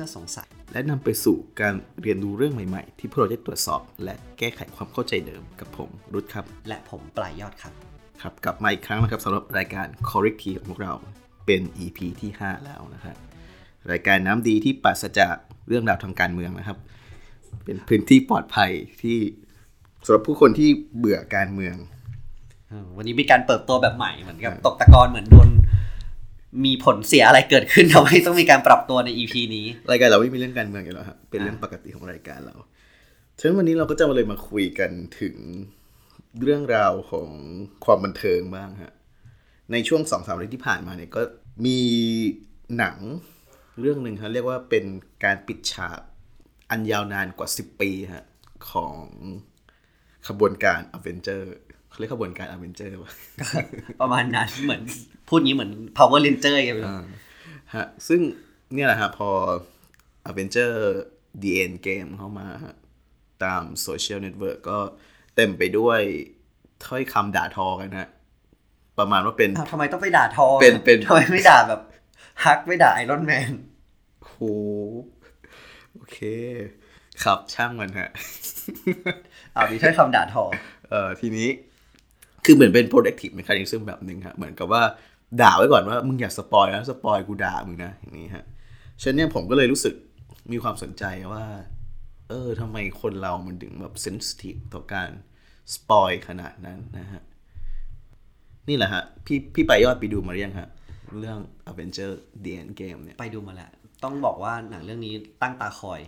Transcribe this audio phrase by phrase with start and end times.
[0.00, 7.72] พื่อสงสัย และนำไปสู่การเรียนรู้เรื่องใหม่ๆ ที่พวกเราได้ตรวจสอบ และแก้ไขความเข้าใจเดิมกับผมรุดครับ และผมปลายยอดครับ
[8.22, 10.94] ครับกลับมาอีกครั้งนะครับสำหรับรายการ Corrective ของพวกเรา
[11.46, 13.16] เป็น EP ที่ 5 แล้วนะครับ
[13.90, 15.34] รายการน้ำดีที่ปราศจาก
[15.68, 16.78] เรื่องราวทางการเมืองนะครับ
[17.64, 18.70] เป็นพื้นที่ปลอดภัย
[19.02, 19.18] ที่
[20.04, 21.76] สำหรับผู้คนที่เบื่อการเมือง
[22.68, 25.48] เออวันนี้มีการเปิดตัวแบบใหม่เหมือนกับตกตะกอนเหมือนโดน
[26.64, 32.56] มีผลเสียอะไรเกิดขึ้นทำให้ต้องมีการปรับตัวใน EP นี้ รายการเราไม่มีเรื่องการเมืองอยู่แล้วครับเป็นเรื่องปกติของรายการเรา
[33.38, 35.36] ฉะนั้นวันนี้เราก็จะมาเลยมาคุยกันถึง
[36.42, 37.28] เรื่องราวของ
[37.84, 38.92] ความบันเทิงบ้างฮะ
[39.72, 41.22] ในช่วงสองสามเดือนที่ผ่านมาเนี่ยก็
[41.66, 41.78] มี
[42.78, 42.96] หนัง
[43.80, 44.84] เรื่องหนึ่งครับเรียกว่าเป็น
[45.24, 45.98] การปิดฉาก
[46.70, 48.24] อันยาวนานกว่า 10 ปีฮะ
[48.70, 48.94] ของ
[50.28, 51.54] ขบวนการอเวนเจอร์
[52.00, 53.12] เขาเรียกขบวนการ Avenger ป่ะ
[54.00, 54.82] ประมาณนั้นเหมือน
[55.28, 56.94] พูดงี้เหมือน power ranger ไงไม่รู้
[57.74, 58.20] ฮะซึ่ง
[58.74, 59.28] เนี่ยแหละฮะพอ
[60.28, 60.72] Avenger
[61.42, 62.74] The End Game เข้ามาฮะ
[63.44, 64.78] ตาม social network ก็
[65.36, 66.00] เต็มไปด้วย
[66.86, 68.08] ถ้อยคำด่าทอกันฮะ
[68.98, 71.80] ประมาณว่าเป็นอ้าวทำไมต้องไปด่าทอเป็นเป็นทำไมไม่ด่าแบบ
[72.44, 73.52] ฮักไม่ด่า Iron Man
[74.26, 74.36] โห
[75.92, 76.18] โอเค
[77.24, 78.10] ครับช่างมันฮะ
[79.54, 80.44] อ่ามีถ้อยคำด่าทอ
[80.90, 81.48] เอ่อทีนี้
[82.44, 84.82] คือเหมือนเป็น protective mechanism แบบหนึ่งฮะเหมือนกับว่า
[85.40, 88.44] ด่าไว้ก่อนว่ามึงอย่าสปอยนะสปอยกูด่ามึงนะอย่างนี้ฮะ
[89.02, 89.94] ฉะนั้นเนี่ยผมก็เลยรู้สึก
[90.52, 91.44] มีความสนใจว่า
[92.28, 95.10] เออทำไมคนเรามันถึงแบบ sensitive ต่อการ
[95.74, 97.22] สปอยขนาดนั้นนะฮะ
[98.68, 100.68] นี่แหละฮะ พี่พี่ปลายยอดไปดูมาหรือยังฮะ
[101.20, 101.38] เรื่อง
[101.70, 102.12] Avenger
[102.44, 103.70] The End Game เนี่ย ไปดูมาแล้ว
[104.04, 106.00] ต้องบอกว่าหนังเรื่องนี้ตั้งตาคอย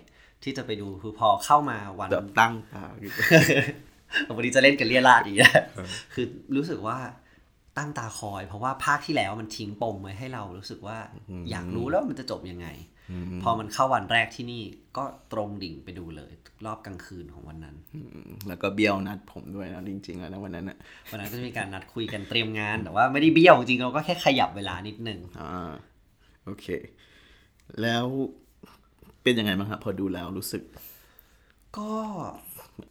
[0.43, 3.13] ที่จะไปดูคือพอเข้ามาวันแบบตั้งตาอยู่
[4.37, 5.55] วันนี้จะเล่นกันเรียราดอีกแล้ว
[6.15, 6.99] คือรู้สึกว่า
[7.79, 10.99] ตั้งตาคอย เพราะว่าภาคที่แล้วมันทิ้งปมไว้ให้เรารู้สึกว่า
[11.51, 12.69] อยากรู้แล้ววามันจะจบยังไง
[13.43, 14.63] พอมันเข้าวันแรกที่นี่
[14.97, 16.33] ก็ตรงดิ่งไปดูเลย
[16.67, 18.09] รอบกลางคืนของวันนั้นอืม
[18.49, 20.77] แล้วก็เบี้ยวนัดผมด้วยนะจริงๆแล้วนะวันนั้นน่ะ
[21.11, 25.73] วันนั้นก็จะมีการนัดคุยกันเตรียมงาน แต่ว่าไม่ได้เบี้ยวจริงๆเราก็แค่ขยับเวลานิดนึงอ่า
[26.45, 26.67] โอเค
[27.83, 28.07] แล้ว
[29.23, 30.63] เป็นยังไงบ้างครับพอดูแล้วรู้สึก
[31.79, 31.91] ก็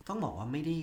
[0.07, 0.77] ต้องบอกว่าไม่ได้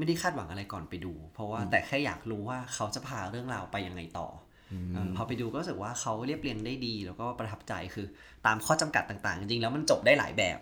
[0.00, 4.28] ไม่ได้คาดหวังอะไรก่อนไปดู เพราะว่าแต่แค่อยากรู้ว่าเขาจะพาเรื่องราวไปยังไงต่อ
[4.72, 8.06] อเออพอไปดูก็รู้สึกว่าเขาเรียบเรียงได้ดี แล้วก็ประทับใจคือ
[8.46, 10.58] ตามข้อจำกัดต่างๆ จริงๆแล้วมันจบได้หลายแบบ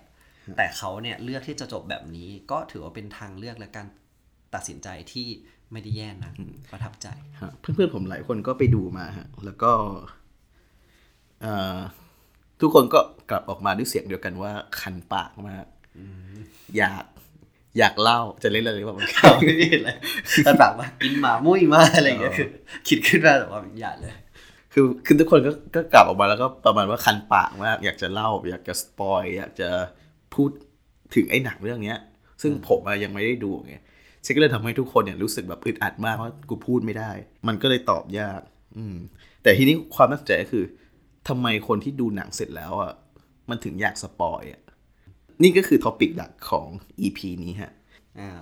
[0.56, 3.86] แต่เขาเนี่ยเลือกที่จะจบแบบนี้ ก็ถือว่าเป็นทางเลือกและการ
[4.54, 5.26] ตัดสินใจที่
[5.72, 6.32] ไม่ได้แย่นะ
[6.72, 7.08] ประทับใจ
[7.40, 9.72] ฮะเพื่อนๆผมหลายคนก็ไปดูมาฮะแล้วก็
[11.42, 11.78] เอ่อ
[12.60, 13.00] ทุกคนก็
[13.30, 15.66] กลับออกมาด้วยเสียงเดียวกันว่าคันปากมาก
[16.76, 17.04] อยาก
[17.78, 19.96] อยากเล่าจะเล่นอะไรหรือเปล่าเขาไม่ได้เลย
[20.46, 22.48] ตอนหลังว่ากินหมามุ้ยมาอะไรอย่างเงี้ยคือ
[22.88, 24.14] คิดขึ้นมาแต่ว่าอย่าเลย
[24.72, 29.68] คือคือทุกคนก็ก็กลับออกมาแล้วก็ประมาณว่าคันปากมากอยากจะเล่า อยากจะสปอย อยากจะ
[30.34, 30.50] พูด
[31.14, 31.98] ถึงไอ้หนังเรื่องเนี้ย
[32.42, 33.74] ซึ่งผมอะยังไม่ได้ดูไง
[34.24, 37.10] ซึ่งก็เลยทำให้ทุกคนเนี่ยรู้สึกแบบอึดอัดมากว่ากูพูดไม่ได้
[37.48, 38.40] มันก็เลยตอบยาก
[38.76, 38.96] อืม
[39.42, 40.64] แต่ทีนี้ความน่าสนใจก็คือ
[41.28, 42.92] ทำไมคนที่ดูหนังเสร็จแล้วอะ
[43.50, 44.60] มันถึงอยากสปอยอะ
[45.42, 46.66] นี่ก็คือ topic หลักของ
[47.00, 47.72] EP นี้ฮะ
[48.20, 48.40] อ่า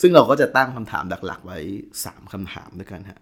[0.00, 1.58] ซึ่งเราก็จะตั้งคำถามหลักๆ ไว้
[1.96, 3.20] 3คำถามด้วยกันฮะ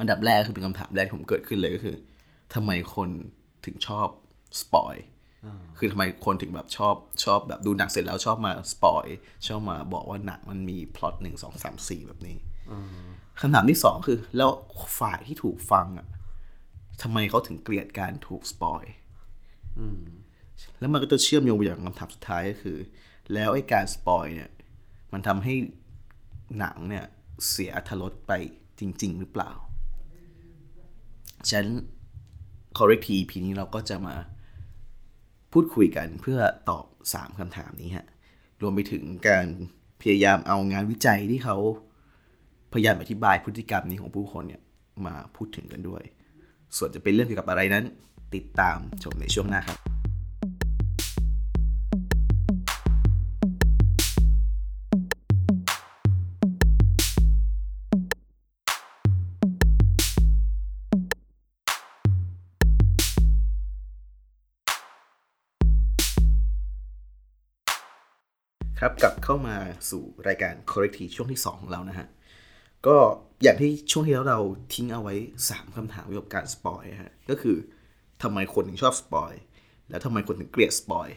[0.00, 1.96] อันดับแรกคือเป็นคำถามแรกที่ผมเกิดขึ้นเลยก็คือ
[2.54, 3.08] ทำไมคน
[3.64, 4.08] ถึงชอบ
[4.60, 4.94] สปอย
[5.78, 6.94] คือทำไมคนถึงแบบชอบ
[7.24, 9.04] ชอบแบบดูหนังเสร็จแล้วชอบมาสปอย
[9.46, 12.36] ชอบมาบอกว่าหนังมันมีพล็อตหนึ่งสองสามสี่แบบนี้
[13.40, 14.50] คำถามที่สองคือ แล้ว
[14.98, 16.06] ฝ่ายที่ถูกฟังอะ
[17.02, 18.82] ทำไมเขาถึงเกลียดการถูกสปอย
[20.78, 22.78] แล้วมันก็จะเชื่อมโยงไปอย่างคำถามสุดท้ายก็คือ
[23.34, 24.50] แล้วไอ้การสปอยเนี่ย
[25.12, 25.54] มันทำให้
[26.58, 27.04] หนังเนี่ย
[27.48, 28.32] เสียอรรถรสไป
[28.80, 29.50] จริง ๆ หรือเปล่า
[31.50, 31.66] ฉัน
[32.78, 34.14] corrective EP นี้เราก็จะมา
[35.52, 36.84] พูดคุยกันเพื่อตอบ
[37.14, 38.06] 3คำถามนี้ฮะ
[38.62, 39.46] รวมไปถึงการ
[40.00, 41.56] พยายามเอางานวิจัยที่เขา
[42.72, 44.62] พยายามอธิบายพฤติกรรมนี้ของผู้คนเนี่ย
[45.06, 46.02] มาพูดถึงกันด้วย
[46.76, 47.84] ส่วนจะเป็นเรื่องเกี่ยวกับอะไรนั้น
[48.34, 49.89] ติดตามชมในช่วงหน้าครับ
[68.82, 69.56] ครับกลับเข้ามา
[69.90, 72.08] สู่รายการ corrective ช่วงที่ 2 ของเรานะฮะ
[72.86, 72.96] ก็
[73.42, 74.40] อย่างที่ช่วงที่แล้วเรา
[74.74, 75.14] ทิ้งเอาไว้
[75.46, 77.56] 3คำถามเกี่ยวกับการสปอยฮะก็คือ
[78.22, 79.32] ทำไมคนถึงชอบสปอย
[79.90, 81.08] แล้วทำไมคนถึงเกลียดสปอย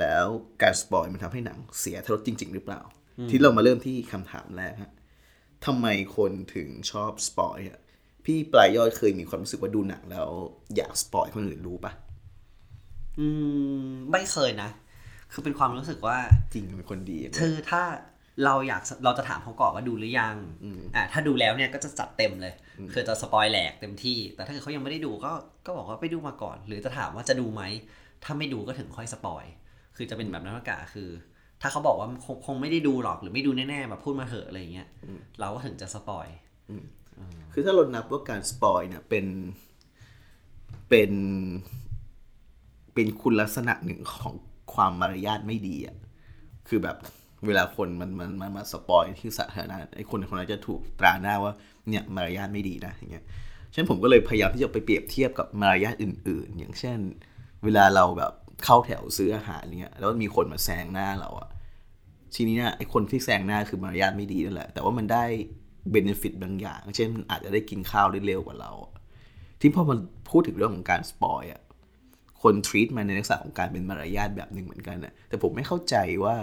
[0.00, 0.26] แล้ว
[0.62, 2.80] การสปอยมันทำให้หนังเสียทรสจริง ๆ หรือเปล่า
[3.30, 4.92] ที่เรามาเริ่มที่คำถามแรกฮะ
[5.66, 5.86] ทำไม
[6.16, 7.78] คนถึงชอบสปอยอะ
[8.24, 10.28] พี่ปลายยอดเคยมีความรู้สึกว่าดูหนังแล้ว
[10.76, 11.92] อยากสปอยคนอื่นรู้ปะ
[13.18, 13.26] อื
[13.86, 14.70] มไม่เคยนะ
[15.32, 16.18] คือเป็นความรู้สึกว่า
[16.52, 17.82] จริงเป็นคนดีคือถ้า
[18.44, 20.36] เราอยากเราจะถามเขาก่อนว่าดูหรือยัง
[20.96, 22.54] อ่าถ้าดูแล้วเนี่ยก็จะจัดเต็มเลย
[22.92, 25.32] คือจะสปอยแหลกเต็มที่ แต่ถ้าเกิดเขายังไม่ได้ดูก็
[25.66, 27.62] ก็บอกว่าไปดูมาก่อน หรือจะถามว่าจะดูไหม
[28.24, 29.44] ถ้าไม่ดูก็ถึงค่อยสปอย
[29.96, 31.08] คือจะเป็นแบบนั้นมากกว่าคือ
[31.60, 34.88] ถ้าเขาบอกว่าคงคงไม่ได้ดูหรอกหรือไม่ดูแน่ๆแบบพูดมาเถอะอะไรอย่างเงี้ย
[35.40, 36.26] เราก็ถึงจะสปอย
[37.52, 39.26] คือถ้าเรานับว่าการสปอยเนี่ยเป็น
[40.88, 41.12] เป็น
[42.94, 44.34] เป็นคุณลักษณะหนึ่งของ
[44.74, 45.96] ความมารยาทไม่ดีอะ
[46.68, 46.96] คือแบบ
[47.46, 51.52] เวลาคนมันมันมันมาสปอยที่สาธารณะไอ้คนคนนั้นจะถูกตราหน้าว่า
[51.88, 53.24] เนี่ยมารยาทไม่ดีนะอย่างเงี้ย
[53.72, 56.98] ฉะนั้นผมก็เลยพยายามที่จะไปเปรียบเทียบกับมารยาทอื่น ๆ อย่างเช่น
[57.64, 58.32] เวลาเราแบบ
[58.64, 61.48] เข้าแถวซื้ออาหารเงี้ยแล้วมีคนมาแซงหน้าเราอะ
[62.34, 65.24] ทีนี้เนี่ยไอ้คนที่แซงหน้าคือมารยาทไม่ดีนั่นแหละ แต่ว่ามันได้
[65.90, 68.72] benefit บางอย่าง เช่นมันอาจจะได้กินข้าวได้เร็วกว่าเรา
[69.60, 69.98] ที่พอมัน
[70.30, 71.62] พูดถึงเรื่องของการสปอยอะ
[72.42, 76.36] คน treat มันในลักษณะของการเป็นมารยาทแบบหนึ่งเหมือนกันนะแต่ผมไม่เข้าใจว่า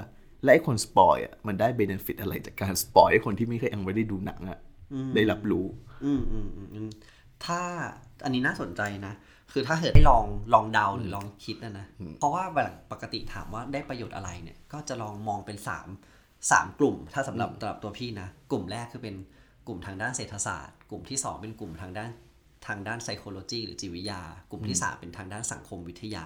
[0.44, 4.60] แล้วไอ้คนสปอยอะมันได้ benefit อะไรจากการสปอยให้คนที่ไม่เคยยังไม่ได้ดูหนังอะ
[5.16, 5.66] ได้รับรู้
[6.06, 6.90] อืมอืมอืมอืม
[7.46, 7.62] ถ้า
[8.24, 9.14] อันนี้น่าสนใจนะ
[9.54, 11.86] คือถ้าเกิดได้ลองลองเดาหรือลองคิดนะนะ
[12.20, 15.88] เพราะว่าแบบปกติถามว่าได้ประโยชน์อะไรเนี่ย ก็จะลองมองเป็นสาม
[16.52, 19.16] สามกลุ่ม ถ้าสำหรับสำหรับตัวพี่นะ กลุ่มแรกคือเป็น
[19.68, 22.10] กลุ่มทางด้านเศรษฐศาสตร์ กลุ่มที่สองเป็นกลุ่มทางด้าน
[22.70, 24.22] ทางด้าน psychology หรือจิตวิทยา
[24.52, 26.26] กลุ่มที่สามเป็นทางด้านสังคมวิทยา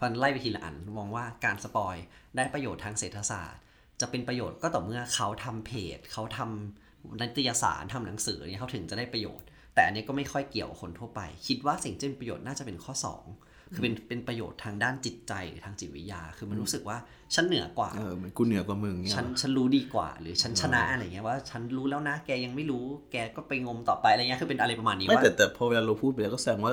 [0.00, 1.96] พันไล่ไปทีละอันมองว่าการสปอย
[2.36, 3.62] ได้ประโยชน์ทางเศรษฐศาสตร์
[4.00, 12.94] จะเป็นประโยชน์ก็ต่อเมื่อเขาทำเพจ เขาทำนิตยสารทำหนังสือเนี่ยเขาถึงจะได้ประโยชน์ แต่อันนี้ก็ไม่ค่อยเกี่ยวกับคนทั่วไป คิดว่าสิ่งที่เป็นประโยชน์น่าจะเป็นข้อ
[13.24, 16.96] 2 คือเป็นเป็นประโยชน์ทางด้านจิตใจหรือทางจิตวิทยา คือมันรู้สึกว่า
[17.34, 26.72] ฉันเหนือกว่าเออเหมันกูเหนือกว่ามึงเนี่ยฉันฉันรู้ดีกว่า หรือฉันชนะอะไรเงี้ยว่าฉันรู้แล้วนะ แกยังไม่รู้ แกก็ไปงมต่อไปอะไรเงี้ยคือเป็นอะไรประมาณนี้ไม่ว่าแต่แต่พอเวลาเราพูดไปแล้วก็แสดงว่า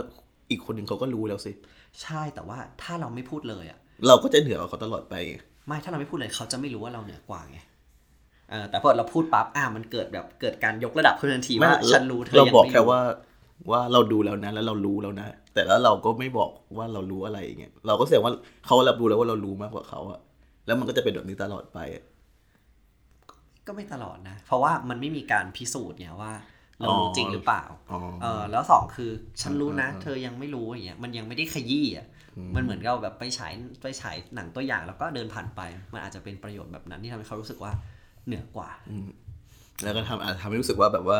[0.51, 1.51] อีกคนหนึ่งเขาก็รู้แล้วสิ
[2.01, 5.15] ใช่แต่ว่าถ้าเราไม่พูดเลยอะเราก็จะเหนือกว่าเขาตลอดไป
[5.67, 7.59] ไม่ถ้าเราไม่พูดเลยเขาจะไม่รู้ว่าเราเหนือกว่าไง
[8.49, 13.01] เออแต่พอเราพูดปั๊บอะมันเกิดแบบเกิดการยกระดับขึ้นทันทีว่าไม่ฉันรู้เธอเรายังบอกไม่แค่รู้ว่า
[13.71, 18.33] ว่าเราดูแล้วนะแล้วเรารู้แล้วนะ แต่แล้วเราก็ไม่บอกว่าเรารู้อะไรอย่างเงี้ยเราก็แสดงว่า
[18.65, 20.19] เขารับรู้แล้วว่าเรารู้มากกว่าเขาอะ
[20.65, 22.03] แล้วมันก็จะเป็นแบบนี้ตลอดไปอะ
[23.67, 26.33] ก็ไม่ตลอดนะ เพราะว่ามันไม่มีการพิสูจน์เนี่ยว่า
[26.81, 29.11] เรารู้อ๋อจริงหรือเปล่าอ๋อเออแล้วสองคือ
[29.41, 32.07] ฉันรู้นะ เธอยังไม่รู้อย่างเงี้ยมันยังไม่ได้ขยี้อะ
[32.55, 35.61] มันเหมือนเราแบบไปฉายไปฉายหนังตัวอย่างแล้วก็เดินผ่านไป
[35.93, 37.71] มันอาจจะเป็นประโยชน์แบบนั้นที่ทำให้เขารู้สึกว่า
[38.25, 38.69] เหนือกว่า
[39.83, 41.19] แล้วก็ทำอาจจะทำให้รู้สึกว่าแบบว่า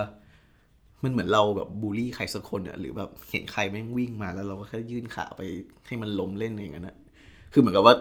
[1.04, 5.42] มันเหมือนเราแบบบูลลี่ใครสักคนอะหรือแบบเห็นใครแม่งวิ่งมาแล้วเราก็แค่ยื่นขาไป
[5.86, 6.96] ให้มันล้มเล่นอย่างนั้นอะ
[7.54, 7.96] คือเหมือนกับว่า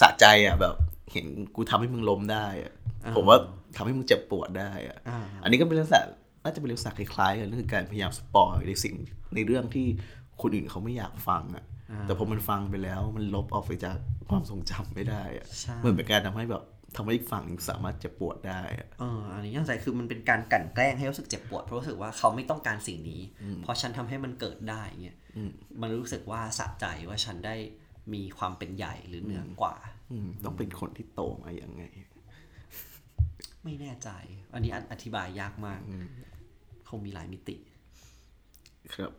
[0.00, 0.74] สะใจอะแบบ
[1.12, 2.72] เห็นกูทำให้มึงล้มได้อะ
[3.16, 3.38] ผมว่า
[3.76, 6.02] ทำให้มึงเจ็บปวดได้อะอ่าอันนี้ก็เป็นลักษณะ
[6.44, 8.94] น่าจะเป็นลักษณะคล้ายๆกันนั่นคือการพยายามสปอยในสิ่ง
[9.34, 9.86] ในเรื่องที่
[10.42, 11.64] คนอื่นเขาไม่อยากฟังอะ
[12.02, 13.96] แต่พอมันฟังไปแล้วมันลบออกไปจาก
[14.28, 16.62] ความทรงจำไม่ได้อะใช่เหมือนเป็นการทำให้แบบ
[16.96, 23.22] ทำให้อีกฝั่งหนึ่งสามารถเจ็บปวดได้อะเอออันนี้ยังใจคือมันเป็นการกลั่นแกล้งให้รู้สึกเจ็บปวดเพราะรู้สึกว่าเขาไม่ต้องการสิ่งนี้
[23.62, 25.18] เพราะฉันทำให้มันเกิดได้เงี้ย
[25.80, 27.56] มันรู้สึกว่าสะใจว่าฉันได้
[28.14, 29.74] มีความเป็นใหญ่หรือเหนือกว่า
[30.12, 31.84] อืมต้องเป็นคนที่โตมาอย่างไง
[33.64, 34.10] ไม่แน่ใจ
[34.54, 35.80] อันนี้อธิบายยากมาก
[36.88, 37.56] คงมีหลายมิติ
[38.94, 39.12] ครับ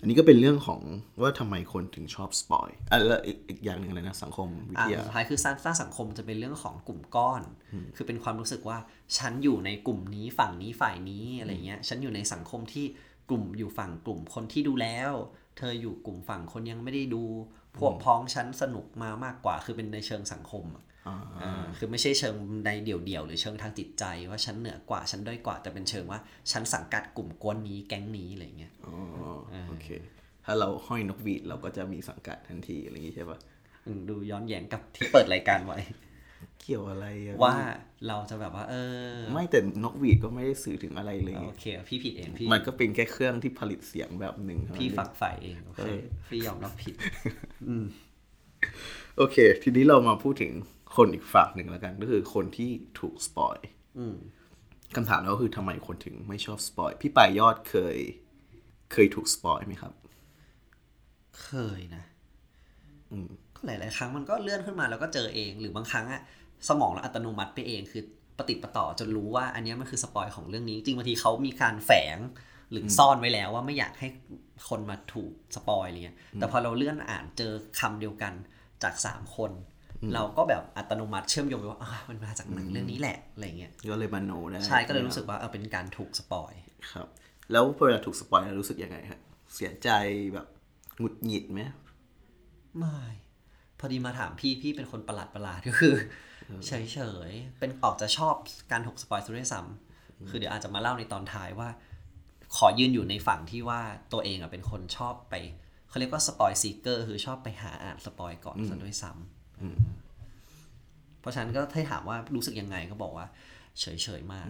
[0.00, 0.80] อันนี้ก็เป็นเรื่องของ
[1.22, 7.42] ว่าทำไมคนถึงชอบสปอยอะแล้วอีกอีกอย่างหนึ่งอะไรนะสังคมวิอ่าทยาสุดท้ายคือสร้างสร้างสังคมจะเป็นเรื่องของกลุ่มก้อน
[7.96, 8.78] คือเป็นความรู้สึกว่า
[9.18, 12.86] ฉันอยู่ในกลุ่มนี้ฝั่งนี้ฝ่ายนี้อะไรเงี้ยฉันอยู่ในสังคมที่
[13.30, 15.12] กลุ่มอยู่ฝั่งกลุ่มคนที่ดูแล้ว
[15.58, 17.24] เธออยู่กลุ่มฝั่งคนยังไม่ได้ดู
[17.78, 20.86] พวกพ้องฉันสนุกมามากกว่า คือเป็นในเชิงสังคมอะอ่า
[21.78, 22.34] คือไม่ใช่เชิง
[22.64, 26.20] ในเดี่ยวๆหรือเชิงทางจิตใจ ว่าฉันเหนือกว่าฉันด้อยกว่า แต่เป็นเชิงว่า
[26.52, 28.94] ฉันสังกัดกลุ่มกวนนี้แก๊งนี้อะไรเงี้ยอ๋อ
[29.68, 29.88] โอเค
[30.44, 33.38] ถ้าเราห้อยนกหวีดเราก็จะมีสังกัดทันทีอะไรอย่างงี้ใช่ปะ
[33.86, 35.78] อืมดูย้อนแย้งกับที่เปิดรายการไว้
[36.60, 37.56] เกี่ยวอะไรอะว่า
[38.08, 38.74] เราจะแบบว่า เอ
[39.14, 46.94] อ ไม่แต่นกหวีดก็ไม่ได้สื่อถึงอะไรเลยโอเคพี่ผิดเองพี่มันก็เป็นแค่เครื่องที่ผลิตเสียงแบบหนึ่งเท่านั้นพี่เองฝักใฝ่เองโอเคเออพี่ยอมรับผิด
[49.18, 50.52] โอเค ทีนี้เรามาพูดถึง
[50.96, 53.56] คนอีกฝั่งหนึ่งแล้วกัน ก็คือคนที่ถูกสปอย
[53.98, 54.16] อืม
[54.96, 57.96] คำถามแล้วก็คือทำไมคนถึงไม่ชอบสปอยพี่ปายยอดเคย
[58.92, 59.92] เคยถูกสปอยไหมครับ
[61.42, 62.04] เคยนะ
[63.56, 66.20] ก็หลาย ๆ ครั้งมันก็เลื่อนขึ้นมาแล้วก็เจอเอง หรือบางครั้งอะ
[66.68, 68.02] สมองเราอัตโนมัติไปเองคือ
[68.38, 72.18] ปะติดปะต่อจนรู้ว่า อันเนี้ยมันคือสปอยของเรื่องนี้ จริงบางทีเขามีการแฝง
[72.70, 74.08] หรือซ่อนไว้แล้วว่าไม่อยากให้
[74.68, 78.32] คนมาถูกสปอยอะไรเงี้ยแต่พอเราเลื่อนอ่านเจอคำเดียวกัน
[78.82, 79.50] จากสามคน
[80.14, 86.52] เราก็แบบอัตโนมัติเชื่อมโยงไปว่าอะมันมาจากหนังเรื่องนี้แหละอะไรเงี้ยก็เลยมโนได้ใช่ก็เลยรู้สึกว่าเออเป็นการถูกสปอย
[86.92, 87.06] ครับ
[87.52, 89.20] แล้วพอเวลาถูกสปอยแล้วรู้สึกยังไงฮะ
[89.54, 89.88] เสียใจ
[90.34, 90.46] แบบ
[90.98, 91.60] หงุดหงิดไหม
[92.78, 92.98] ไม่
[93.78, 95.94] พอดีมาถามพี่พี่เป็นคนประหลาดประหลาดก็คือ
[96.66, 96.98] เฉยเฉ
[97.28, 98.34] ยๆเป็นออกจะชอบ
[98.72, 101.68] การถูกสปอยซะด้วยซ้ำคือเดี๋ยวอาจจะมาเล่าในตอนท้ายว่า
[102.56, 103.80] ขอยืนอยู่ในฝั่งที่ว่า
[104.12, 105.34] ตัวเองอะเป็นคนชอบไป
[105.88, 109.35] เขาเรียกว่า spoil seeker คือชอบไปหาอ่านสปอยก่อนซะด้วยซ้ำ
[111.20, 113.26] เพราะฉะนั้นก็ถ้าถามว่ารู้สึกยังไงก็บอกว่า
[113.80, 114.48] เฉยเฉยๆมาก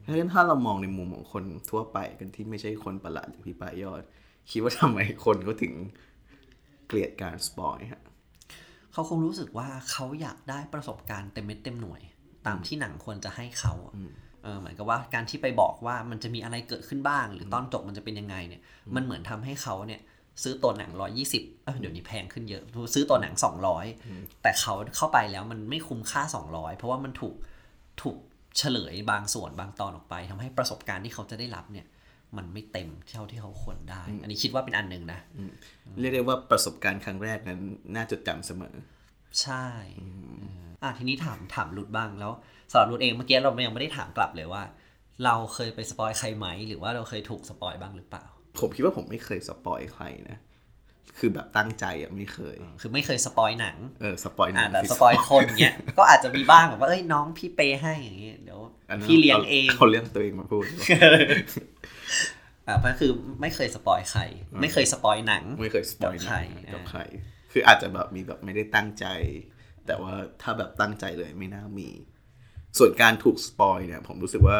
[0.00, 4.02] เพราะฉะนั้นถ้าเรามองในมุมของคนทั่วไปกันที่ไม่ใช่คนประหลาดอย่างพี่ปายยอด
[4.50, 5.74] คิดว่าทำไมคนเขาถึง
[6.86, 8.02] เกลียดการสปอยฮะ
[8.92, 12.00] เขาคงรู้สึกว่าเขาอยากได้ประสบการณ์เต็มเม็ดเต็มหน่วย
[12.46, 13.94] ตามที่หนังควรจะให้เขาอะ
[14.42, 18.62] เออเหมือนกับว่าการที่ไปบอกว่ามันจะมีอะไรเกิดขึ้นบ้าง หรือตอนจบมันจะเป็นยังไงเนี่ย
[18.94, 20.00] มันเหมือนทำให้เขาเนี่ย
[20.42, 20.90] ซื้อตัวหนัง
[21.28, 22.62] 120เออเดี๋ยวนี้แพงขึ้นเยอะ
[22.94, 23.34] ซื้อตัวหนัง
[23.88, 27.34] 200แต่เขาเข้าไปแล้วมันไม่คุ้มค่า200เพราะว่ามันถูก
[28.02, 28.16] ถูก
[28.58, 31.86] เฉลยบางส่วนบางตอนออกไปทำให้ประสบการณ์ที่เขาจะได้รับเนี่ย
[32.36, 35.20] มันไม่เต็มเท่าที่เขาควรได้ อันนี้คิดว่าเป็นอันหนึ่งนะ
[36.00, 37.60] เรียกได้ว่าประสบการณ์ครั้งแรกนั้น
[37.94, 38.74] น่าจดจำเสมอ
[39.42, 39.66] ใช่
[40.82, 42.32] อะทีนี้ถามถามรุดบ้างแล้ว
[42.70, 44.62] สำหรับรุดเองเมื่อกี้เรายังไม่ได้ถามกลับเลยว่า
[45.24, 48.26] เราเคยไปสปอยใครไหม หรือว่าเราเคยถูกสปอยบ้างหรือเปล่า
[48.60, 50.38] ผมคิดว่าผมไม่เคยสปอยใครนะ
[51.18, 60.64] คือแบบตั้งใจอะไม่เคย คือไม่เคยสปอยหนัง เออสปอยหนัอ่าแต่ที่สปอยคนเนี้ย ก็อาจจะมีบ้างแบบว่าเอ้ยน้องพี่เปย์ให้อย่างงี้เดี๋ยวอันนั้นพี่เลี้ยงเองเขาเลี้ยงตัวเองมาพูด
[62.66, 64.22] อ่าเพราะคือไม่เคยสปอยใคร
[64.60, 66.38] ไม่เคยสปอยหนัง ไม่เคยสปอยกับใคร
[66.72, 67.00] กับอ่าใคร
[67.52, 69.06] คืออาจจะแบบมีแบบไม่ได้ตั้งใจ
[69.86, 71.88] แต่ว่าถ้าแบบตั้งใจเลยไม่น่ามี
[72.78, 74.58] ส่วนการถูกสปอยเนี่ย ผมรู้สึกว่า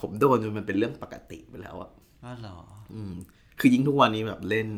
[0.00, 1.90] ผมโดนจนมันเป็นเรื่องปกติไปแล้วอะ
[2.22, 2.58] ว่าหรอ
[2.94, 3.14] อืม
[3.60, 4.68] คือยิ่งทุกวันนี้แบบเล่น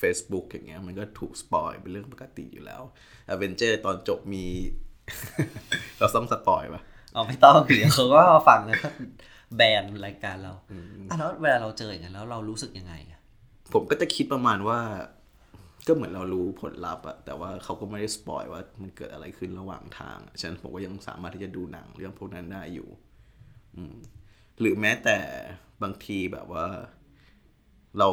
[0.00, 2.82] Facebook อย่างเงี้ย มันก็ถูกสปอยเป็นเรื่องปกติอยู่แล้ว
[3.28, 4.44] อเวนเจอร์ตอนจบมี
[5.98, 8.88] เราต้องสปอยปะเอาไม่ต้องเดี๋ยวเขาก็มาฟังแล้วก็
[9.56, 10.52] แบนรายการเรา
[11.08, 13.20] อะแล้วเวลาเราเจออย่างนั้นแล้วเรารู้สึกยังไงอะ
[13.72, 14.80] ผมก็จะคิดประมาณว่า
[15.86, 22.88] ก็เหมือนเรารู้ผลลัพธ์อะแต่ว่าเขาก็ไม่ได้สปอยว่ามันเกิดอะไรขึ้นระหว่างทางอะฉะนั้นผมก็ยังสามารถที่จะดูหนังเรื่องพวกนั้นได้อยู่
[23.76, 23.96] อืม
[24.60, 25.18] หรือแม้แต่
[25.82, 26.66] บางทีแบบว่า
[27.98, 28.08] เรา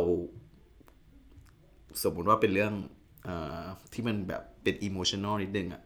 [2.03, 2.73] สมมุติว่าเป็นเรื่อง
[3.25, 5.83] เออที่มันแบบเป็นอิโมชันอลนิดนึงอะ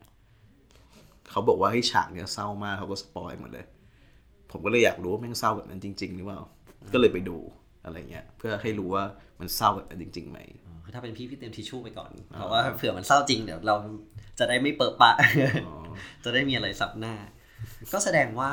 [1.32, 3.66] เขาบอกว่าให้ฉากเนี้ยเศร้ามากเขาก็สปอยหมดเลย
[4.52, 6.42] ผมก็เลยอยากรู้ว่าแม่งเศร้าแบบนั้นจริง ๆ หรือเปล่า
[6.94, 7.38] ก็เลยไปดู
[7.86, 9.04] อะไรเงี้ย เพื่อให้รู้ว่า
[9.40, 10.40] มันเศร้าแบบนั้นจริงๆไหม
[10.84, 13.76] คือถ้าเป็นพี่พี่เตรียมทิชชู่ไปก่อน เพราะว่าเผื่อมันเศร้าจริงเดี๋ยวเรา
[14.40, 15.12] จะได้ไม่เปิดปะ
[16.24, 17.16] จะได้มีอะไรซับหน้า
[17.94, 18.52] ก็แสดงว่า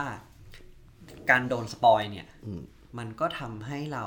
[1.31, 2.29] การโดนสปอยเนี่ย
[2.99, 4.07] มันก็ทำให้เรา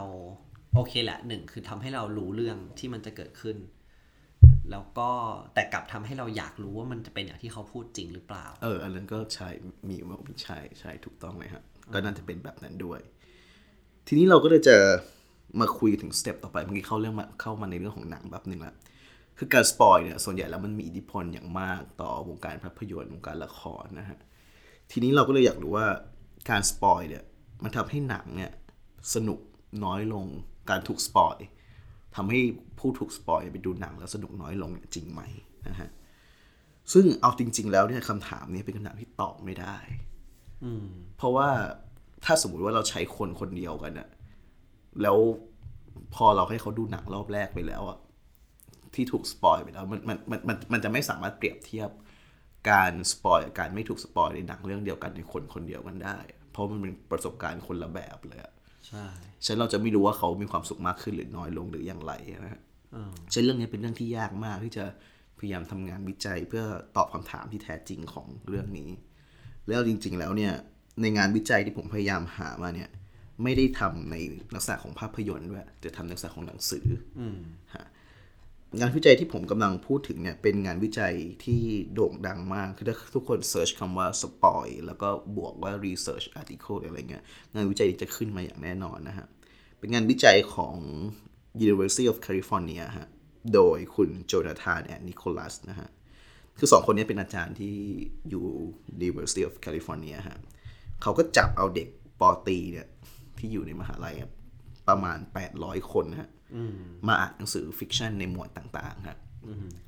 [0.75, 3.57] โอเคแหละหนึ่งคือทำให้เรารู้เรื่องที่มันจะเกิดขึ้น
[4.71, 5.09] แล้วก็
[5.53, 9.49] แต่กลับทำให้เราอยากรู้ว่ามันจะเป็นอย่างที่เขาพูดจริงหรือเปล่า เออ อันนั้นก็ใช่
[9.89, 12.99] มีว่ามีใช่ใช่ถูกต้องเลยฮะก็น่าจะเป็นแบบนั้นด้วย
[14.07, 14.75] ทีนี้เราก็เลยจะ
[15.59, 18.75] มาคุยถึงสเต็ปต่อไปเมื่อกี้เข้าเรื่องมาเข้ามาในเรื่องของหนังแบบหนึ่งละ
[19.38, 24.19] คือการสปอยเนี่ยส่วนใหญ่แล้วมันมีอิทธิพลอย่างมากต่อวงการภาพยนตร์วงการละครนะฮะ
[24.91, 25.88] ทีนี้เราก็เลยอยากรู้ว่า
[26.50, 27.24] การสปอยเนี่ย
[27.63, 28.51] มันทำให้หนังเนี่ย
[29.15, 29.39] สนุก
[29.86, 30.25] น้อยลง
[30.69, 31.36] การถูกสปอย
[32.15, 32.39] ทำให้
[32.79, 35.22] ผู้ถูกสปอยไปดูหนังแล้วสนุกน้อยลงเนี่ยจริงไหม
[35.67, 35.89] นะฮะ
[36.93, 39.77] ซึ่งเอาจริง ๆ แล้วเนี่ยคำถามนี้เป็นคำถามที่ตอบไม่ได้
[41.17, 41.50] เพราะว่า
[42.25, 44.10] ถ้าสมมุติว่าเราใช้คนคนเดียวกันอะ
[45.01, 45.17] แล้ว
[46.15, 47.98] พอเราให้เขาดูหนังรอบแรกไปแล้วอะ
[48.96, 51.89] ที่ถูกสปอยไปแล้วมันมันมันมันมันจะไม่สามารถเปรียบเทียบ
[52.69, 56.17] การสปอยกับการไม่ถูกสปอยในหนังเรื่องเดียวกันในคนคนเดียวกันได้
[56.51, 58.53] เพราะมันเป็นประสบการณ์คนละแบบเลยอะ
[58.87, 59.05] ใช่
[59.45, 62.13] ฉะนั้นเราจะไม่รู้ว่าเขามีความสุขมากขึ้นหรือน้อยลงหรืออย่างไร
[62.45, 62.61] นะฮะ
[63.33, 64.85] ฉะนั้นเรื่องนี้เป็นเรื่องที่ยากมากที่จะ
[65.39, 66.63] พยายามทำงานวิจัยเพื่อ
[66.97, 68.89] ตอบคำถามที่แท้จริงของเรื่องนี้
[69.67, 70.53] แล้วจริง ๆ แล้วเนี่ย
[71.01, 72.89] ในงานวิจัยที่ผมพยายามหามาเนี่ย
[73.43, 74.15] ไม่ได้ทำใน
[74.55, 76.85] ลักษณะของภาพยนตร์ด้วยแต่ทำในลักษณะของหนังสือ
[77.75, 77.85] ฮะ
[78.77, 81.61] งานวิจัยที่ผมกำลังพูดถึงเนี่ยเป็นงานวิจัยที่
[81.93, 87.23] โด่งดังมาก คือถ้าทุกคนเซิร์ชคำว่า spoil แล้วก็บวกว่า research article อะไรเงี้ย
[87.55, 89.27] งานวิจัยจะขึ้นมาอย่างแน่นอนนะฮะ
[89.79, 90.75] เป็นงานวิจัยของ
[91.65, 93.09] University of California ฮะ
[93.53, 95.89] โดยคุณโจนาธานแอนนิโคลัสนะฮะ
[96.57, 97.75] คือสองคนนี้เป็นอาจารย์ที่
[98.29, 98.45] อยู่
[99.09, 100.39] University of California ฮะ
[101.01, 101.88] เขาก็จับเอาเด็ก
[102.19, 102.88] ปอตีเนี่ย
[103.39, 104.15] ที่อยู่ในมหาลัย
[104.88, 105.17] ประมาณ
[105.55, 106.29] 800 คนนะฮะ
[107.08, 109.20] มาอ่านหนังสือฟิกชันในหมวดต่างๆฮะ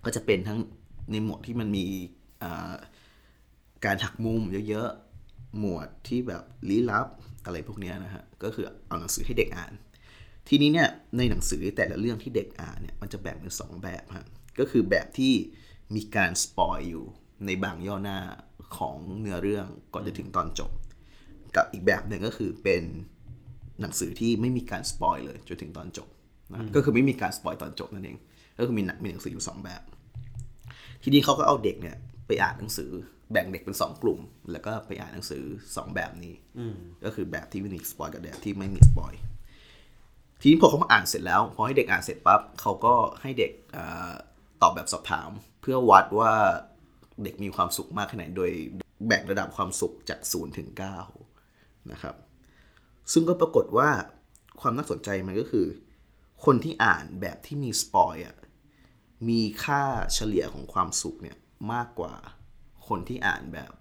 [0.05, 0.59] ก็จะเป็นทั้ง
[1.11, 1.85] ในหมวดที่มันมี
[2.43, 2.73] อ่า
[3.85, 7.07] การหักมุมเยอะๆ หมวดที่แบบลี้ลับ
[7.45, 9.73] อะไรพวกเนี้ยนะฮะ ก็คือเอาหนังสือให้เด็กอ่าน
[10.47, 14.25] ทีนี้เนี่ยในหนังสือแต่ละเรื่องที่เด็กอ่านเนี่ยมันจะแบ่งเป็นสองแบบฮะ
[14.59, 15.33] ก็คือแบบที่
[15.95, 17.05] มีการสปอยอยู่
[17.45, 18.19] ในบางย่อหน้า
[18.77, 20.71] ของเนื้อเรื่องก่อนจะถึงตอนจบ
[21.55, 22.83] กับอีกแบบหนึ่งก็คือเป็น
[23.81, 26.09] หนังสือที่ไม่มีการสปอยเลยจนถึงตอนจบ
[26.53, 28.17] นะก็คือไม่มีการสปอยตอนจบนั่นเอง
[28.57, 29.81] ก็คือมีหนังมีหนังสืออยู่สองแบบ
[31.03, 32.91] ทีนี้เขาก็เอาเด็กเนี่ยไปอ่านหนังสือ
[33.31, 34.19] แบ่งเด็กเป็นสองกลุ่ม
[34.51, 35.43] แล้วก็ไปอ่านหนังสือ
[35.75, 36.33] สองแบบนี้
[37.05, 39.13] ก็คือแบบที่มีสปอยกับแบบที่ไม่มีสปอย
[40.41, 44.13] ทีนี้พอเขาอ่านเสร็จแล้วพอให้เด็กอ่านเสร็จปั๊บเขาก็ให้เด็กอา
[44.61, 45.29] ตอบแบบสอบถาม
[45.61, 46.33] เพื่อวัดว่า
[47.23, 48.51] เด็กมีความสุขมากแค่ไหนโดย
[49.07, 50.69] แบ่งระดับความสุขจาก0ถึง
[51.29, 52.15] 9นะครับ
[53.13, 53.89] ซึ่งก็ปรากฏว่า
[54.61, 55.65] ความน่าสนใจมันก็คือ
[56.45, 58.37] คนที่อ่านแบบที่มีสปอยอะ
[59.29, 59.81] มีค่า
[60.13, 61.37] เฉลี่ยของความสุขเนี่ย
[61.73, 62.13] มากกว่า
[62.87, 63.71] คนที่อ่านแบบ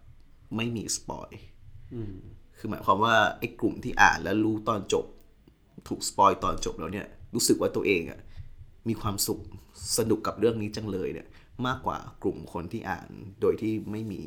[0.56, 1.28] ไม่มีสปอย
[2.56, 5.06] คือหมายความว่าไอ้กลุ่มที่อ่านแล้วรู้ตอนจบ
[5.88, 8.20] ถูกสปอยตอนจบแล้วเนี่ย รู้สึกว่าตัวเองอะ
[8.88, 9.40] มีความสุข
[9.98, 11.28] สนุกกับเรื่องนี้จังเลยเนี่ย
[11.66, 13.08] มากกว่ากลุ่มคนที่อ่าน
[13.40, 14.22] โดยที่ไม่มี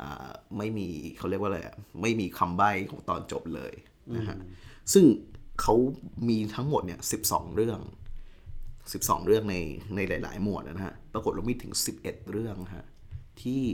[0.00, 3.72] อ่าไม่มีเขาเรียกว่าอะไรอะไม่มีคำใบ้ของตอนจบเลย
[4.16, 4.36] นะฮะ
[4.92, 5.04] ซึ่ง
[5.60, 5.74] เขา
[6.28, 7.80] มีทั้งหมดเนี่ยสิบสองเรื่อง
[8.52, 9.56] 12เรื่องใน
[9.96, 12.86] ในหลาย ๆ หมวดนะฮะ ปรากฏเรามีถึง11เอ็ดเรื่องฮะ
[13.42, 13.64] ที่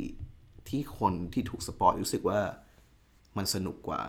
[0.68, 2.40] ที่คนที่ถูกสปอยรู้สึกว่า
[3.36, 4.02] มันสนุกกว่า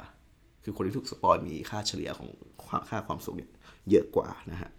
[0.63, 2.29] คือคนที่ถูกสปอยมีค่าเฉลี่ยของ
[2.67, 3.51] ค่าค่าความสุขเนี่ย
[3.89, 4.69] เยอะกว่านะฮะ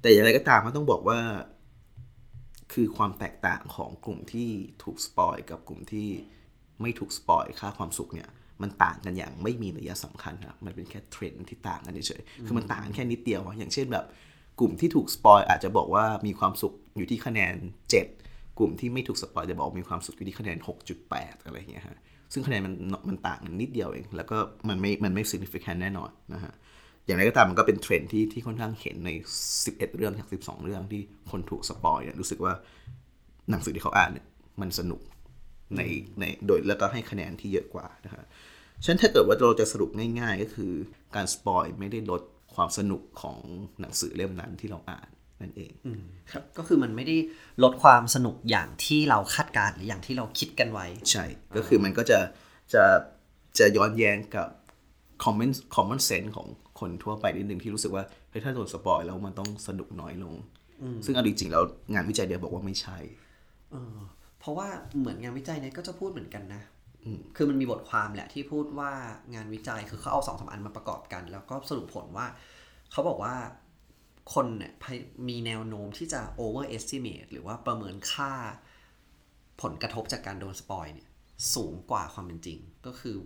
[0.00, 1.18] แต่อย่างไรก็ตามมันต้องบอกว่า
[2.72, 4.48] คือความแตกต่างของกลุ่มที่
[4.82, 6.08] ถูกสปอยกับกลุ่มที่
[6.80, 8.28] ไม่ถูกสปอยค่าความสุขเนี่ย
[8.62, 14.04] มันต่างกันอย่างไม่มีนัยสำคัญครับมันเป็นแค่เทรนด์ที่ต่างกันเฉยๆคือมันต่างกันแค่นิดเดียวอะอย่างเช่นแบบ
[14.60, 17.54] กลุ่มที่ถูกสปอยอาจจะบอกว่ามีความสุขอยู่ที่คะแนน
[18.06, 20.58] 7 กลุ่มที่ไม่ถูกสปอยจะบอกมีความสุขอยู่ที่คะแนน
[21.00, 21.98] 6.8 อะไรอย่างเงี้ยฮะ
[22.32, 22.74] ซึ่งคะแนนมัน
[23.08, 24.36] มันต่างกันนิดเดียวเอง แล้วก็
[24.68, 26.52] มันไม่มันไม่ significant แน่นอนนะฮะ
[27.06, 29.10] อย่างไรก็ตามมันก็เป็นเทรนด์ที่ที่ค่อนข้างเห็นใน
[29.52, 32.52] 11 เรื่องจาก 12 เรื่องที่คนถูกสปอยเนี่ยรู้สึกว่า
[33.50, 34.26] หนังสือที่เขาอ่านเนี่ย
[34.60, 35.00] มันสนุก
[35.76, 35.82] ใน
[36.20, 38.24] ในโดยแล้วก็ให้คะแนนที่เยอะกว่านะฮะ
[38.82, 39.90] ฉะนั้นถ้าเกิดว่าเราจะสรุป
[40.20, 40.72] ง่าย ๆ ก็คือ
[41.16, 42.22] การสปอยไม่ได้ลด
[42.54, 43.38] ความสนุกของ
[43.80, 45.08] หนังสือเล่มนั้นที่เราอ่าน
[45.42, 45.72] นั่นเอง
[46.32, 47.16] ครับก็คือมันไม่ได้
[47.62, 51.24] ลดความสนุกอย่างที่เราคาดการณ์หรืออย่างที่เราคิดกันไว้ ใช่
[51.56, 52.18] ก็คือมันก็จะ
[52.74, 52.82] จะ
[53.58, 54.48] จะย้อนแย้งกับ
[55.24, 56.48] common common sense ของ
[56.80, 60.34] คนทั่วไปนิดนึงที่รู้สึกว่าเฮ้ยถ้าโดนสปอยแล้วมันต้องสนุกน้อยลง
[61.04, 61.62] ซึ่งเอาจริงๆแล้ว
[61.94, 62.98] งานวิจัยเดียวบอกว่าไม่ใช่
[63.70, 63.98] เออ
[64.40, 66.62] เพราะว่าเหมือนงานวิจัยเนี่ยก็จะพูดเหมือนกันนะ
[67.36, 68.92] คือมันมีบทความแหละที่พูดว่า
[69.34, 72.26] งานวิจัยคือเขาเอาสองสามอันมาประกอบกัน แล้วก็สรุปผลว่า
[72.92, 73.34] เขาบอกว่า
[74.34, 78.32] คนเนี่ยพยมีแนวโน้มที่จะ overestimate หรือว่าประเมินค่า
[79.62, 81.08] ผลกระทบจากการโดนสปอยเนี่ย
[81.54, 83.16] สูงกว่าความเป็นจริง ก็คือ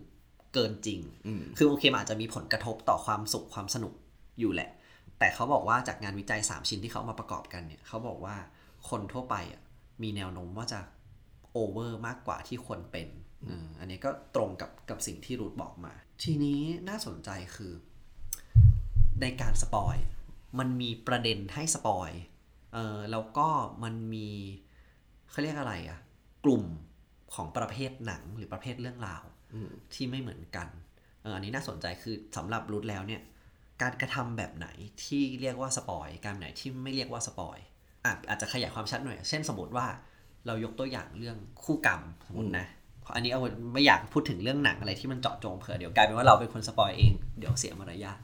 [0.54, 1.00] เกินจริง
[1.58, 3.92] คือโอเคมันอาจจะมีผลกระทบต่อความสุขความสนุก
[4.40, 4.70] อยู่แหละ
[5.18, 8.36] แต่เขาบอกว่าจากงานวิจัย 3 ชิ้นที่เขาเอามาประกอบกันเนี่ยเขาบอกว่า
[8.88, 9.62] คนทั่วไปอะ
[10.02, 10.80] มีแนวโน้มว่าจะ
[11.52, 13.08] โอเวอร์มากกว่าที่ควรเป็น
[13.48, 17.72] อ่าอันนี้ก็ตรงกับกับสิ่งที่รุดบอกมา ทีนี้น่าสนใจคือ
[19.20, 19.96] ในการสปอย
[20.58, 22.10] มันมีประเด็นให้สปอย
[22.74, 23.48] เออแล้วก็
[23.84, 24.28] มันมี
[25.30, 25.98] เขาเรียกอะไรอะ
[26.44, 26.64] กลุ่ม
[27.34, 29.24] ของประเภทหนังหรือประเภทเรื่องราว
[29.94, 30.68] ที่ไม่เหมือนกัน
[31.22, 33.22] เอออันนี้น่าสนใจคือสำหรับรุดแล้วเนี่ย
[33.82, 34.68] การกระทำแบบไหน
[35.04, 37.58] ที่เรียกว่าสปอยการแบบไหนที่ไม่เรียกว่าสปอย
[38.04, 39.86] อะอาจจะขยายความชัดหน่อย เช่นสมมติว่า
[40.46, 42.66] เรายกตัวอย่างเรื่องคู่กรรมสมมตินะ
[43.14, 43.40] อันนี้เอา
[43.74, 48.18] ไม่อยากพูดถึงเรื่องหนังอะไรที่มันเจาะจงเผื่อเดี๋ยวกลายเป็นว่าเราเป็นคนสปอยเองเดี๋ยวเสียมารยาท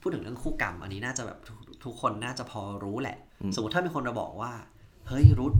[0.00, 3.16] พูดถึงเรื่องคู่กรรม อันนี้น่าจะแบบทุกทุกคนน่าจะพอรู้แหละ
[3.54, 4.52] สมมติถ้ามีคนมาบอกว่า
[5.08, 5.54] เฮ้ยรุด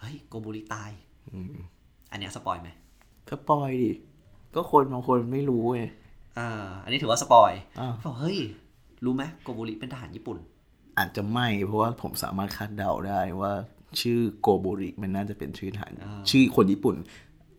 [0.00, 0.90] เฮ้ยโกโบริตาย
[2.10, 2.68] อันเนี้ยสปอยไหม
[3.28, 3.92] ก็สปอยดิ
[4.54, 5.82] ก็คนบางคนไม่รู้ไง
[6.38, 6.48] อ่า
[6.84, 8.38] อันนี้ถือว่าสปอยอ่าบอกเฮ้ย
[9.04, 10.38] รู้ไหมโกโบริเป็นทหารญี่ปุ่น
[10.98, 13.52] อาจจะไม่เพราะว่าผมสามารถคาดเดาได้ว่า
[14.00, 15.92] ชื่อโกโบริมันน่าจะเป็นชื่อทหาร
[16.30, 16.96] ชื่อคนญี่ปุ่น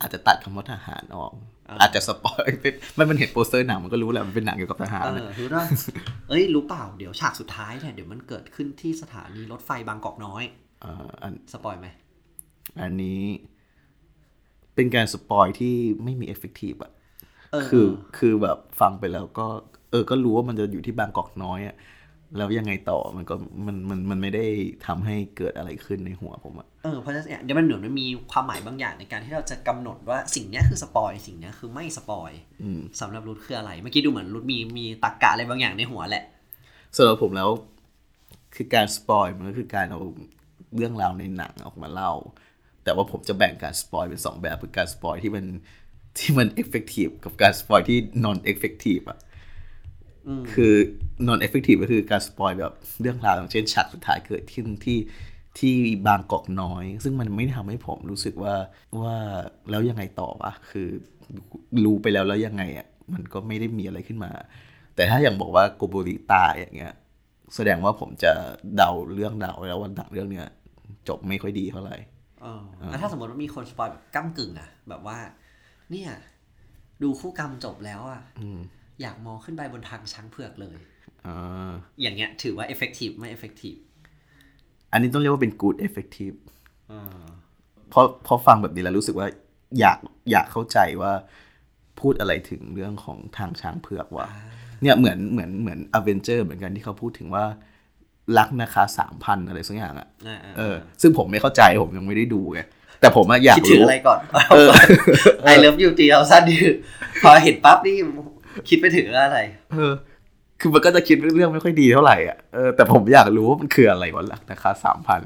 [0.01, 1.31] อาจจะตัดคำว่าทหารออก
[1.81, 5.65] อาจจะสปอยเป็นไม่มันเห็นโปสเตอร์หนังมันก็รู้แหละมันเป็นหนังเกี่ยวกับทหารเอนะอรู้ว่า
[6.29, 10.43] เอ้ยรู้เปล่าเดี๋ยวฉากสุดท้ายเนี่ยเดี๋ยวมันเกิดขึ้นที่สถานีรถไฟบางกอกน้อย
[10.83, 11.87] อ่าอันสปอยไหม
[12.81, 13.21] อันนี้
[14.75, 16.91] เป็นการสปอยที่ไม่มี effective อะ
[17.51, 19.47] เออคือคือแบบฟังไปแล้วก็
[19.91, 21.75] เออก็รู้ว่ามันจะอยู่ที่บางกอกน้อยอะ
[22.37, 23.35] แล้วยังไงต่อมันก็
[23.65, 24.45] มันมันมันไม่ได้
[24.87, 32.31] ทำให้เกิดอะไรขึ้นในหัวผมอะเออเพราะฉะนั้นเนี่ยเดี๋ยวมันเหมือนมันมีความหมายบางอย่างในการที่เราจะกำหนดว่าสิ่งเนี้ยคือสปอยสิ่งเนี้ยคือไม่สปอย
[33.01, 36.23] สำหรับรุดคืออะไร เมื่อกี้ดูเหมือนรุดมีมีตรรกะอะไรบางอย่างในหัวแหละ
[36.95, 37.49] สำหรับผมแล้ว
[38.55, 39.99] คือการสปอยมันก็คือการเอา
[40.75, 42.13] เรื่องราวในหนังออกมาเล่า
[42.83, 45.45] แต่ว่าผมจะแบ่งการสปอยเป็นสองแบบคือการสปอยที่มัน
[46.17, 49.19] ที่มัน effective กับการสปอยที่ non effective อะ
[50.53, 50.73] คือ
[51.27, 54.99] non effective ก็คือการสปอยแบบเรื่องราวอย่างเช่นฉากสุดท้ายเกิดขึ้นที่
[55.59, 55.75] ที่
[56.07, 58.55] บางกอกน้อย ซึ่งมันไม่ทำให้ผมรู้สึกว่า
[59.01, 59.15] ว่า
[59.69, 60.87] แล้วยังไงต่อวะคือ
[61.85, 64.31] รู้ไปแล้วแล้วยังไงอะมันก็ไม่ได้มีอะไรขึ้นมา
[64.95, 66.93] แต่ถ้าอย่างบอกว่าโกโบริตายอย่างเงี้ย
[67.55, 68.31] แสดงว่าผมจะ
[68.77, 70.47] เดาเรื่องเดาแล้วว่าหนังเรื่องเนี้ย
[71.07, 71.95] จบไม่ค่อยดีเท่าไหร่
[72.41, 75.17] เออแล้วถ้าสมมติว่ามีคนสปอยแบบก้ากึ่งอะแบบว่า
[75.91, 76.09] เนี่ย
[77.03, 78.21] ดูคู่กรรมจบแล้วอะ
[79.01, 80.75] อยากมองขึ้นไปบนทางช้างเผือกเลย
[81.27, 83.79] อ่าอย่างเงี้ย ถือว่า effective ไม่ effective
[84.91, 86.37] อันนี้ต้องเรียกว่าเป็น good effective
[86.89, 87.21] เออ
[87.89, 89.27] เพราะเพราะฟังแบบนี้แล้วรู้สึกว่า
[89.79, 89.97] อยาก
[90.31, 91.11] อยากเข้าใจว่า
[91.99, 94.27] พูดอะไรถึงเรื่องของทางช้างเผือกว่า
[94.81, 97.43] เนี่ยเหมือนเหมือนเหมือนอเวนเจอร์เหมือนกันที่เขาพูดถึงว่า
[98.37, 102.61] รักนะคะสามพันอะไรสักอย่างอะอ่าๆเออ ซึ่งผมไม่เข้าใจผมยังไม่ได้ดูไง
[103.01, 104.19] แต่ผมอะอยากคิดถึงรู้อะไรก่อน
[105.43, 106.59] ไอเลิฟยูตีเอาสั้นนี่
[107.23, 107.97] พอเห็นปั๊บนี่
[108.69, 109.39] คิดไปถึงอะไร
[109.73, 109.93] เออ
[110.59, 115.21] คือมันก็จะคิดเรื่องไม่ค่อยดีเท่าไหร่อะเออแต่ผมอยากรู้ว่ามันคืออะไรวะล่ะนะคะสามพัน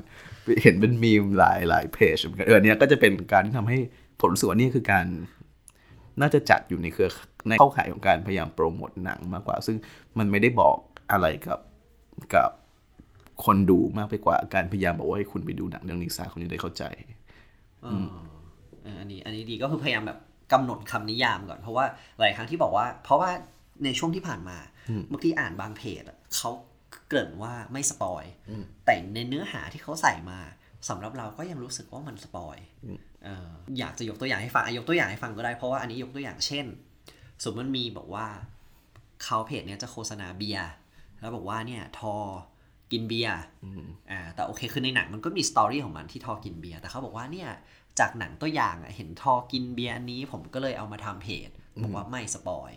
[0.63, 3.79] เห็นเป็นมีมหลายหลายเพจเหมือนกันเออเนี่ยก็จะเป็นการที่ทำให้
[4.19, 5.05] ผมรู้สึกว่านี่คือการ
[6.21, 7.09] น่าจะจัดอยู่ในเครือ
[7.47, 9.77] ในเข้าข่ายของการพยายามโปรโมทหนังมากกว่า ซึ่ง
[10.17, 10.77] มันไม่ได้บอก
[11.11, 11.59] อะไรกับ
[12.35, 12.49] กับ
[13.45, 16.83] คนดูมากไปกว่าการพยายามบอกว่าให้คุณไปดูหนังเรื่องนี้ซะคุณจะได้เข้าใจ
[17.83, 18.05] เออ
[18.83, 20.17] เอออันนี้ อันนี้ดีก็คือพยายามแบบ
[20.51, 21.85] กำหนดคำนิยามก่อน เพราะว่า
[22.19, 23.29] หลายครั้งที่บอกว่า เพราะว่า
[23.85, 24.57] ในช่วงที่ผ่านมา
[25.09, 26.51] เมื่อกี้อ่านบางเพจอะเขา
[27.07, 28.23] เกริ่นว่าไม่สปอย
[28.85, 30.39] แต่ในเนื้อหาที่เขาใส่มา
[30.89, 32.57] สำหรับเราก็ยังรู้สึกว่ามันสปอย
[33.25, 36.65] เอออยากจะยกตัวอย่างให้ฟังอะยกตัวอย่างให้ฟังก็ได้เพราะว่าอันนี้ยกตัวอย่างเช่น
[37.43, 38.27] สมมติมันมีบอกว่า
[39.23, 40.69] เขาเพจเนี้ยจะโฆษณาเบียร์
[41.19, 42.15] แล้วบอกว่าเนี่ยธอร์
[42.91, 43.37] กินเบียร์
[44.11, 47.49] อ่าแต่โอเคคือในหนังมันก็มี story ของมันที่ธอร์กินเบียร์แต่เขาบอกว่าเนี่ย
[47.99, 51.49] จากหนังตัวอย่างอะเห็นธอร์กินเบียร์อันนี้ผมก็เลยเอามาทำเพจ
[51.83, 52.71] บอกว่าไม่สปอย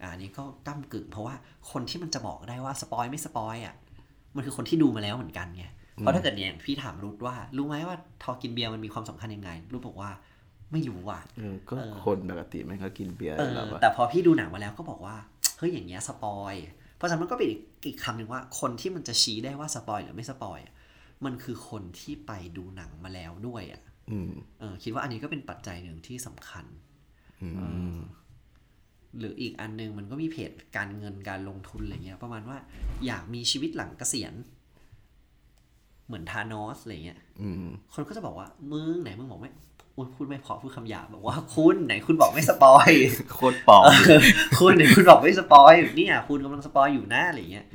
[0.00, 1.34] อ่าอันนี้ก็ก้ำกึ่งเพราะว่า
[1.70, 3.74] คนที่มันจะบอกได้ว่าสปอยไม่สปอยอะ
[4.36, 5.64] มันคือคนที่ดูมาแล้วเหมือนกันไง
[5.96, 10.10] เพราะถ้าเกิดเนี่ยพี่ถามรุดว่า รู้ไหมว่าธอร์กินเบียร์มันมีความสำคัญยังไงรุดบอกว่า
[10.72, 15.16] ไม่รู้ว่ะเออก็คนปกติมันก็กินเบียร์เออแล้วอะแต่พอพี่ดูหนังมาแล้วก็บอกว่า
[15.58, 16.54] เฮ้ยอย่างเงี้ยสปอย
[16.96, 20.74] เพราะฉะนั้นมันก็เป็นอีกอีกคำหนึ่งว่าคนที่มันจะชี้ได้ว่าสปอยหรือไม่สปอยอะ
[21.24, 23.89] มันคือคนที่ไปดูหนังมาแล้วด้วยอะอืมเออ
[24.82, 26.64] คิดว่าอันนี้ก็เป็นปัจจัยหนึ่งที่สำคัญ
[27.42, 27.48] อื
[27.94, 27.98] ม
[29.18, 32.56] หรืออีกอันหนึงมันก็มีเพจการเงินการลงทุนอะไรเงี้ย ประมาณว่า
[33.06, 34.34] อยากมีชีวิตหลังเกษียณ
[36.06, 39.50] เหมือนทานอสอะไรเงี้ยอืมคนก็จะบอกว่า มึงไหนมึงบอกไม่
[39.96, 42.90] อุ๊ยพูดไม่เพราะพูดคำหยาบบอกว่าคุณไหนคุณบอกไม่สปอย
[43.34, 43.84] โคตรปลอม
[44.60, 47.66] คุณเนี่ยคุณบอกไม่สปอยเนี่ยคุณกำลังสปอยอยู่นะอะไรเงี้ย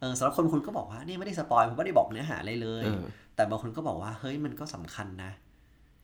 [0.00, 3.02] เออสำหรับคนคนก็บอกว่าเนี่ยไม่ได้สปอยผมไม่ได้บอกเนื้อหาอะไรเลยเออ
[3.36, 5.30] แต่บางคนก็บอกว่าเฮ้ยมันก็สำคัญนะ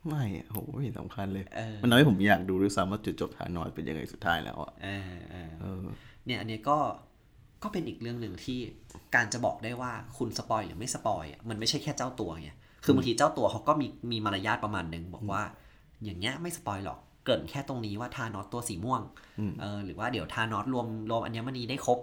[0.09, 5.85] ไม่อะโหไม่เห็นสำคัญเลยเออมันทำให้ผมอยากดูด้วยซ้ำว่าจุดจบทานอสเป็นยังไงสุดท้ายแล้วอะเออเออเออ
[6.27, 6.79] เนี่ยอันเนี้ยก็
[7.63, 8.59] ก็เป็นอีกเรื่องหนึ่งที่
[9.15, 12.51] การจะบอกได้ว่าคุณสปอยหรือไม่สปอยอะมันไม่ใช่แค่เจ้าตัวไง
[12.85, 15.43] คือบางทีเจ้าตัวเขาก็มีมีมารยาทประมาณหนึ่งบอกว่า
[16.05, 19.03] อย่างเงี้ยไม่สปอยหรอกเกริ่นแค่ตรงนี้ว่าทานอสตัวสีม่วง
[19.61, 21.99] เออหรือว่าเดี๋ยวทานอสรวมรวมอัญมณีได้ครบ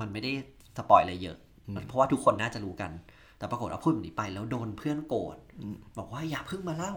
[0.00, 0.32] มันไม่ได้
[0.78, 1.38] สปอยอะไรเยอะ
[1.86, 2.90] เพราะว่าทุกคนน่าจะรู้กัน
[3.38, 5.36] แต่ปรากฏว่าพูดแบบนี้ไปแล้วโดนเพื่อนโกรธ
[5.98, 6.94] บอกว่าอย่าเพิ่งมาเล่า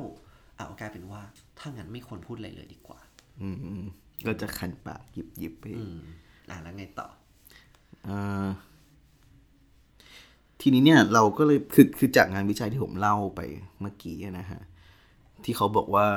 [0.57, 1.21] อะกลายเป็นว่า
[1.59, 2.99] ถ้างั้นไม่ควรพูดอะไรเลยดีกว่า
[3.41, 3.83] อืมอืม
[4.25, 5.97] ก็จะคันปากหยิบหยิบไปอืม
[6.49, 7.07] อะแล้วไงต่อ
[8.07, 8.47] อ่า
[10.61, 13.41] ทีนี้เนี่ยเราก็เลยคือคือจากงานวิจัยที่ผมเล่าไป
[13.81, 14.61] เมื่อกี้นะฮะ
[15.43, 16.07] ที่เขาบอกว่า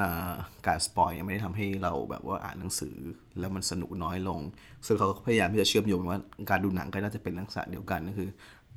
[0.00, 0.32] อ่า
[0.66, 2.96] การสปอยเนี่ยไม่ได้ทำให้เราแบบว่าอ่านหนังสือ
[3.38, 4.40] แล้วมันสนุกน้อยลง
[4.86, 8.28] ซึ่งเขาก็พยายามที่จะเชื่อมโยงว่าการดูหนังก็น่าจะเป็นลักษณะเดียวกันก็คือ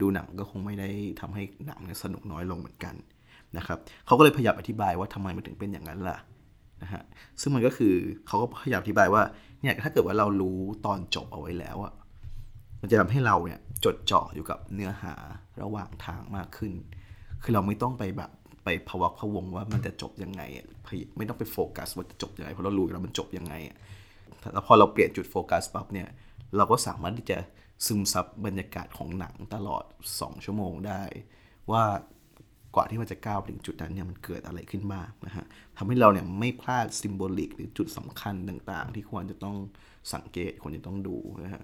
[0.02, 0.90] ดูหนังก็คงไม่ได้
[1.22, 2.96] ทำให้หนังนสนุกน้อยลงเหมือนกัน
[3.58, 6.18] นะครับเขาก็เลยพยายามอธิบายว่าทำไมมันถึงเป็นอย่างนั้นล่ะ
[6.82, 7.04] นะฮะ
[7.42, 7.94] ซึ่งมันก็คือ
[8.28, 9.24] เขาก็พยายามอธิบายว่า
[9.62, 11.94] เนี่ยถ้าเกิดว่าเรารู้ตอนจบเอาไว้แล้วอะ
[12.82, 15.14] มันจะทำให้เราเนี่ยจดจ่ออยู่กับเนื้อหา
[15.62, 16.74] ระหว่างทางมากขึ้น
[17.44, 18.32] คือเราไม่ต้องไปแบบ
[18.64, 20.42] ไปพวักพะวงว่ามันจะจบยังไง
[21.18, 23.54] ไม่ต้องไปโฟกัสว่าจะจบยังไงเพราะเรารู้แล้วมันจบยังไง
[24.54, 26.08] แล้วพอเราเปลี่ยนจุดโฟกัสปั๊บเนี่ย
[26.58, 27.38] เราก็สามารถที่จะ
[27.86, 29.84] ซึมซับบรรยากาศของหนังตลอด
[30.16, 31.02] 2 ชั่วโมงได้
[31.72, 31.84] ว่า
[32.76, 35.46] กว่าที่มันจะก้าวถึงจุดนั้นเนี่ยมันเกิดอะไรขึ้นบ้างนะฮะ
[35.78, 39.58] ทำให้เราเนี่ยไม่พลาด symbolic หรือจุดสำคัญต่างๆ ที่ควรจะต้อง
[40.14, 41.64] สังเกตควรจะต้องดูนะฮะ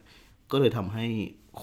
[0.52, 1.06] ก็เลยทำให้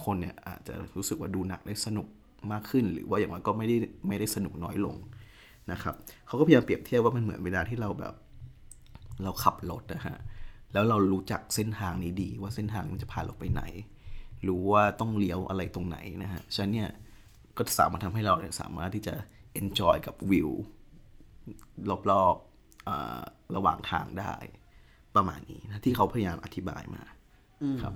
[0.02, 2.06] คนเนี่ยอาจจะรู้สึกว่าดูหนังได้สนุก
[2.52, 3.76] มากขึ้น หรือว่าอย่างน้อยก็ไม่ได้
[4.08, 4.96] ไม่ได้สนุกน้อยลง
[5.72, 5.94] นะครับ
[6.26, 8.14] เขาก็พยายามเปรียบเทียบว่ามันเหมือนเวลาที่เราแบบ
[9.24, 10.16] เราขับรถนะฮะ
[10.72, 13.62] แล้วเรารู้จักเส้นทางนี้ดี ว่าเส้นทางมันจะพาเราไปไหน
[14.48, 16.90] รู้ว่าต้องเลี้ยวอะไรตรงไหนนะฮะฉะนั้นเนี่ย
[17.57, 19.14] ก็สามารถทำให้เราเนี่ยสามารถที่จะ
[19.61, 20.50] enjoy กับวิว
[22.11, 23.22] รอบๆอ่า
[23.57, 24.35] ระหว่างทางได้
[25.16, 27.03] ประมาณนี้นะที่เขาพยายามอธิบายมา
[27.83, 27.94] ครับ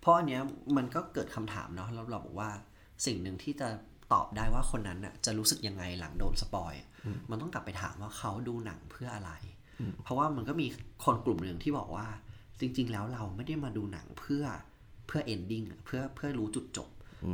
[0.00, 0.42] เพราะอันเนี้ย
[0.76, 2.50] มันก็เกิดคำถามเนาะแล้วเราบอกว่า
[3.06, 3.68] สิ่งหนึ่งที่จะ
[4.12, 6.88] ตอบได้ว่าคนนั้นน่ะจะรู้สึกยังไงหลังโดนสปอยอะ
[7.30, 9.32] มันต้องกลับไปถามว่าเขาดูหนังเพื่ออะไร
[10.02, 10.66] เพราะว่ามันก็มี
[11.04, 12.06] คนกลุ่มหนึ่งที่บอกว่า
[12.60, 14.44] จริง ๆ แล้วเราไม่ได้มาดูหนังเพื่อ
[15.10, 16.88] เพื่อ ending เพื่อเพื่อรู้จุดจบ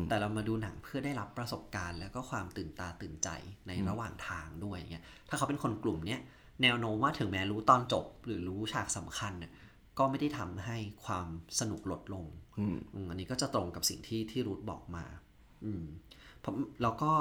[0.08, 3.28] แต่เรามาดูหนังเพื่อได้รับประสบการณ์ แล้วก็ความตื่นตาตื่นใจ
[3.68, 6.20] ในระหว่างทางด้วยอย่างเงี้ยถ้าเขาเป็นคนกลุ่มเนี้ย
[6.62, 9.52] แนวโน้มว่าถึงแม้รู้ตอนจบ หรือรู้ฉากสำคัญเนี่ย
[9.98, 11.26] ก็ไม่ได้ทำให้ความ
[11.60, 12.24] สนุกลดลง
[12.58, 15.04] อืมอืมอันนี้ก็จะตรงกับสิ่งที่ที่รูทบอกมา
[15.64, 15.84] อืม
[16.44, 17.12] ผมแล้วก็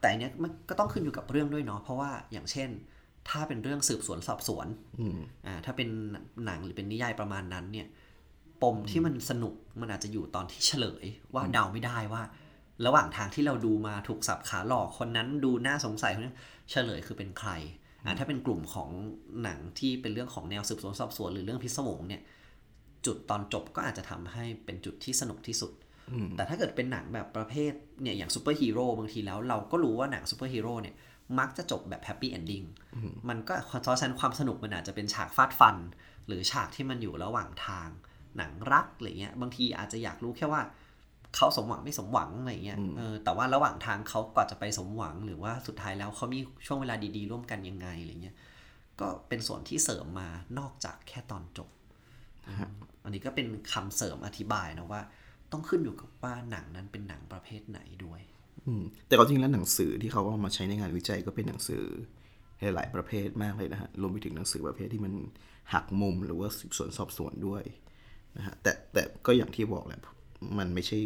[0.00, 2.70] แต่อันเนี้ยมันก็ต้องขึ้นอยู่กับเรื่องด้วยเนาะเพราะว่าอย่างเช่น
[3.30, 4.66] ถ้าเป็นเรื่องสืบสวนสอบสวน
[5.00, 5.88] อืมอ่าถ้าเป็น
[6.46, 7.86] หนังหรือเป็นนิยายประมาณนั้นเนี่ย
[8.62, 12.22] ปมที่มันสนุกมันอาจจะอยู่ตอนที่เฉลยว่าเดาไม่ได้ว่า
[12.86, 16.34] ระหว่างทางที่เราดูมาถูกสับขาหลอกคนนั้นดูน่าสงสัยคนนี้
[16.70, 17.50] เฉลยคือเป็นใคร
[18.04, 18.88] อ่าถ้าเป็นกลุ่มของ
[19.42, 22.22] หนังที่เป็นเรื่องของแนวสืบสวนสอบสวนหรือเรื่องพิศวงเนี่ย
[23.06, 25.72] จุดตอนจบก็อาจจะทำให้เป็นจุดที่สนุกที่สุด
[26.36, 27.72] แต่ถ้าเกิดเป็นหนังแบบประเภท
[28.02, 30.94] เนี่ยอย่างซูเปอร์ฮีโร่บางทีแล้วเราก็รู้ว่าหนังซูเปอร์ฮีโร่เนี่ย
[31.38, 32.62] มักจะจบแบบ happy ending
[33.28, 35.76] มันก็เพราะฉะนั้นความสนุกมันอาจจะเป็นฉากฟาดฟัน
[36.26, 37.88] หรือฉากที่มันอยู่ระหว่างทาง
[38.36, 40.62] หนังรักอะไรเงี้ยบางทีอาจจะอยากรู้แค่ว่า
[41.36, 48.36] เขาสมหวังไม่สมหวังอะไรเงี้ยเออแต่ว่าระหว่างทางเขาก่อนจะไปสมหวัง หรือว่าสุดท้ายแล้วเขามีช่วงเวลาดีๆ ร่วมกันยังไงอะไรเงี้ย
[49.00, 51.68] ก็เป็นส่วนที่เสริมมานอกจากแค่ตอนจบ
[53.04, 55.00] อันนี้ก็เป็นคำเสริมอธิบายนะว่า
[55.52, 58.20] ต้องขึ้นอยู่กับว่าหนังนั้นเป็นหนังประเภทไหนด้วย
[58.66, 61.84] อืมแต่ก็จริงแล้วหนังสือที่เขาเอามาใช้ในงานวิจัยก็เป็นหนังสือ
[62.60, 65.12] หลายๆประเภทมากเลยนะฮะรวมไปถึงหนังสือประเภทที่มัน
[65.72, 67.62] หักมุมหรือว่าสืบสวนสอบสวนด้วย
[68.38, 70.00] นะฮะแต่แต่ก็อย่างที่บอกแหละ
[70.58, 71.00] มันไม่ใช่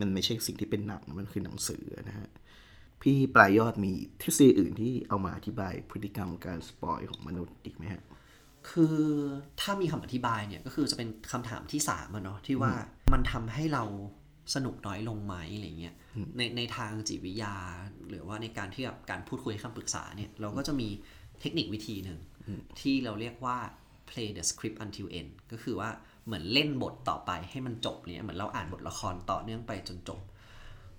[0.00, 2.28] มันไม่ใช่สิ่งที่เป็นหนังมันคือหนังสือนะฮะ
[3.02, 8.02] พี่ปลายยอดมีทฤษฎีอื่นที่เอามาอธิบายพฤติกรรมการสปอยของมนุษย์อีกไหมฮะ
[8.70, 8.96] คือ
[9.60, 12.72] ถ้ามีคำอธิบายเนี่ยก็คือจะเป็นคำถามที่สามอะเนาะที่ว่า
[13.12, 13.84] มันทำให้เรา
[14.54, 15.94] สนุกน้อยลงไหมอะไรเงี้ย
[16.36, 17.56] ในในทางจิตวิทยา
[18.08, 20.88] หรือว่าในการที่แบบการพูดคุยคำปรึกษาเนี่ยเราก็จะมี
[21.40, 22.18] เทคนิควิธีหนึ่ง
[22.80, 23.58] ที่เราเรียกว่า
[24.10, 25.90] play the script until end ก็คือว่า
[26.26, 30.20] เหมือนเล่นบทต่อไปให้มันจบเนี่ยเหมือนเราอ่านบทละครต่อเนื่องไปจนจบ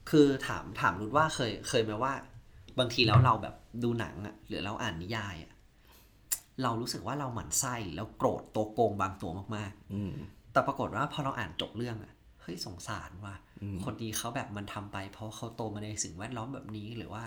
[0.10, 2.14] คือถามถามรุดว่าเคยเคยไหมว่า
[2.80, 5.52] บางทีแล้วเราแบบดูหนังอะหรือเราอ่านนิยายอะ
[6.64, 13.34] เรารู้สึกว่าเราหมั่นไส้แล้วโกรธตัวโกงบางตัวมากๆแต่ปรากฏว่าพอเราอ่านจบเรื่องอะเฮ้ยสงสารว่า
[13.84, 17.24] คนนี้เขาแบบมันทำไป เพราะเขาโตมาในสิ่งแวดล้อมแบบนี้หรือว่า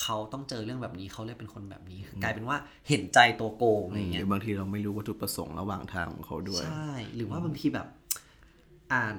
[0.00, 2.56] เขาต้องเจอเรื่องแบบนี้เขาเลยเป็นคนแบบนี้ กลายเป็นว่า
[2.88, 7.86] เห็นใจตัวโกงอะไรหเงี้รืยอบางทีเราไม่รู้วัตถุประสงค์ระหว่างทางของเขาด้วย ใช่ หรือว่าบางทีแบบ
[8.92, 9.16] อ่าน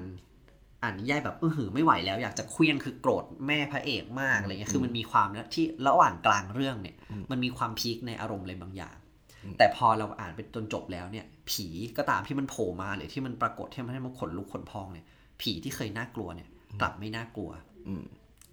[0.82, 6.96] อ่านนิยายแบบเออหือไม่ไหวแล้วอยากจะเคลี้ยงคือโกรธแม่พระเอกมากอะไรเงี้ยคือมันมีความนะที่ระหว่างกลางเรื่องเนี่ย
[7.30, 8.96] มันมีความพีคในอารมณ์อะไรบางอย่าง
[9.58, 15.06] แต่พอเราอ่านไปจนจบแล้วเนี่ย ผีก็ตามที่มันโผล่มาหรือที่มันปรากฏที่มันให้มันขนลุกขนพองเนี่ย
[15.40, 16.48] ผีที่เคยน่ากลัวเนี่ย
[16.80, 17.50] กลับไม่น่ากลัว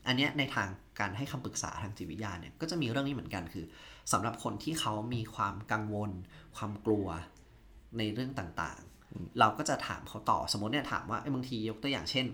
[0.07, 0.67] อันเนี้ยในทาง
[1.01, 3.65] การให้คำปรึกษาทางจิตวิทยาเนี่ยก็จะมีเรื่องนี้เหมือนกันคือ
[4.11, 6.11] สำหรับคนที่เขามีความกังวล
[6.55, 7.07] ความกลัว
[7.97, 12.25] ในเรื่องต่างๆ เราก็จะถามเขาต่อสมมติเนี่ยถามว่าเอ้ยบางทียกตัวอย่างเช่น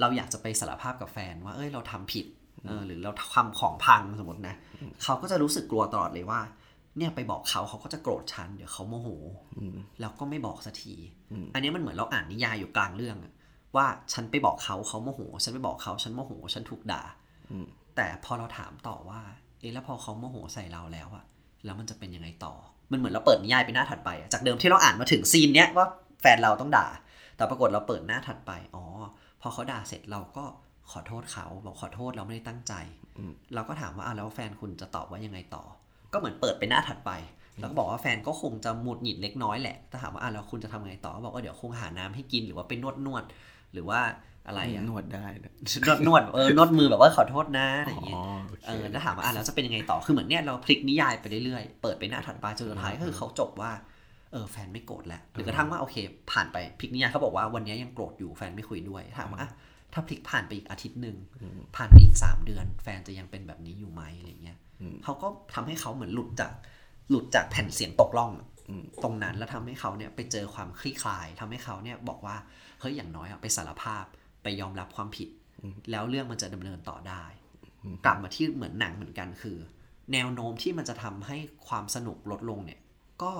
[0.00, 2.26] เราอยากจะไปสารภาพกับแฟนว่าเอ้ยเราทำผิด
[2.66, 4.54] เออหรือเราทำของพังสมมตินะ
[5.02, 6.40] เขาก็จะรู้สึกกลัวตลอดเลยว่า
[6.98, 9.08] เนี่ยไปบอกเขาเขาก็จะโกรธฉันเดี๋ยวเขาโมโห
[10.00, 10.94] แล้วก็ไม่บอกสักที
[11.54, 13.32] อันเนี้ยมันเหมือนเราอ่านนิยายอยู่กลางเรื่องอะ
[13.76, 17.02] ว่าฉันไปบอกเขาเขาโมโห ฉันไปบอกเขาฉันโมโห ฉันถูกด่า
[17.96, 19.20] แต่พอเราถามต่อว่า
[19.60, 21.24] เอ๊ะแล้วพอเขาโมโหใส่เราแล้วอะ
[21.64, 22.54] แล้วมันจะเป็นยังไงต่อ
[22.90, 25.86] มันเหมือนเราเปิดนิยายไปหน้าถัดไปอะจากเดิมที่เราอ่านมาถึงซีนเนี้ยว่า
[26.20, 26.86] แฟนเราต้องด่า
[27.36, 28.84] แต่ปรากฏเราเปิดหน้าถัดไป อ๋อ
[29.40, 30.44] พอเขาด่าเสร็จเราก็
[30.92, 32.74] ขอโทษเขาบอกขอโทษเราไม่ได้ตั้งใจ
[33.54, 35.64] เราก็ถามว่าอะแล้วแฟนคุณจะตอบว่ายังไงต่อ
[36.12, 37.10] ก็เหมือนเปิดไปหน้าถัดไป
[37.60, 43.24] แล้วก็บอกว่าแฟนก็คงจะหมุดหงิดเล็กน้อยแหละถ้าถามว่าอะแล้วคุณจะทำไงต่อก็บอกว่าเดี๋ยวคงหาน้ำให้กินหรือว่าไปนวดนวด
[43.74, 44.00] หรือว่า
[44.46, 45.52] อะไรอะนวดได้นะ
[45.86, 53.72] นวดนวดเออนวดมือแบบว่าขอโทษนะอะไรอย่างเงี้ยอ๋อโอเคเออแล้วถามว่าอะแล้วจะเป็นยังไงต่อคือเหมือนเนี่ยเราพลิกนิยายไปเรื่อยๆเปิดไปหน้าถัดไปจนสุดท้ายก็คือเขาจบว่า
[54.32, 55.96] เออแฟนไม่โกรธแล้วหรือกระทั่งว่าโอเค
[56.32, 59.50] ผ่านไปพลิกนิยายเขาบอกว่าวันนี้ยังโกรธอยู่แฟนไม่คุยด้วยถามว่าอะ
[59.92, 61.16] ถ้าพลิกผ่านไปอีกอาทิตย์หนึ่ง
[61.76, 64.58] ผ่านไปอีกสามเดือน แฟนจะยังเป็นแบบนี้อยู่ไหมอะไรเงี้ย
[65.04, 66.50] เขาก็ทำให้เขาเหมือนหลุดจาก
[67.10, 68.46] หลุดจากแผ่นเสียงตกล่องอะ
[69.02, 72.36] ตรงนั้นแล้วทำให้เขาเนี่ยไปเจอความคลี่คลายทำให้เขาเนี่ยบอกว่า
[72.82, 74.04] เฮ้ยอย่างน้อยอะไปสารภาพ
[74.42, 75.28] ไปยอมรับความผิด
[75.90, 77.24] แล้วเรื่องมันจะดำเนินต่อได้
[78.04, 79.58] กลับมาที่เหมือนหนังเหมือนกันคือ
[80.12, 81.36] แนวโน้มที่มันจะทำให้
[81.68, 82.80] ความสนุกลดลงเนี่ย
[83.22, 83.32] ก็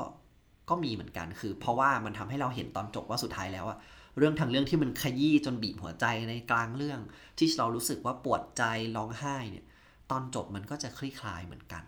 [0.68, 3.78] ก็มีเหมือนกันคือ เพราะว่ามันทำให้เราเห็นตอนจบว่าสุดท้ายแล้วอะ
[4.18, 7.00] เรื่องทางเรื่องที่มันขยี้จนบีบหัวใจในกลางเรื่อง
[7.38, 8.62] ที่เรารู้สึกว่าปวดใจ
[8.96, 9.64] ร้องไห้เนี่ย
[10.10, 11.84] ตอนจบมันก็จะคลี่คลายเหมือนกัน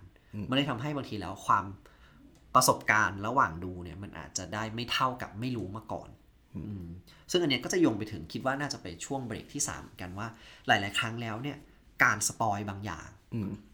[0.49, 1.65] มันเลยทำให้บางทีแล้วความ
[2.55, 6.24] ประสบการณ์ระหว่างดูเนี่ยมันอาจจะได้ไม่เท่ากับไม่รู้มาก่อนอืม
[7.31, 10.27] ซึ่งอันเนี้ยก็จะโยงไปถึงคิดว่าน่าจะไปช่วงเบรกที่3เหมือนกันว่า
[10.67, 11.57] หลาย ๆ ครั้งแล้วเนี่ย
[12.03, 13.09] การสปอยบางอย่าง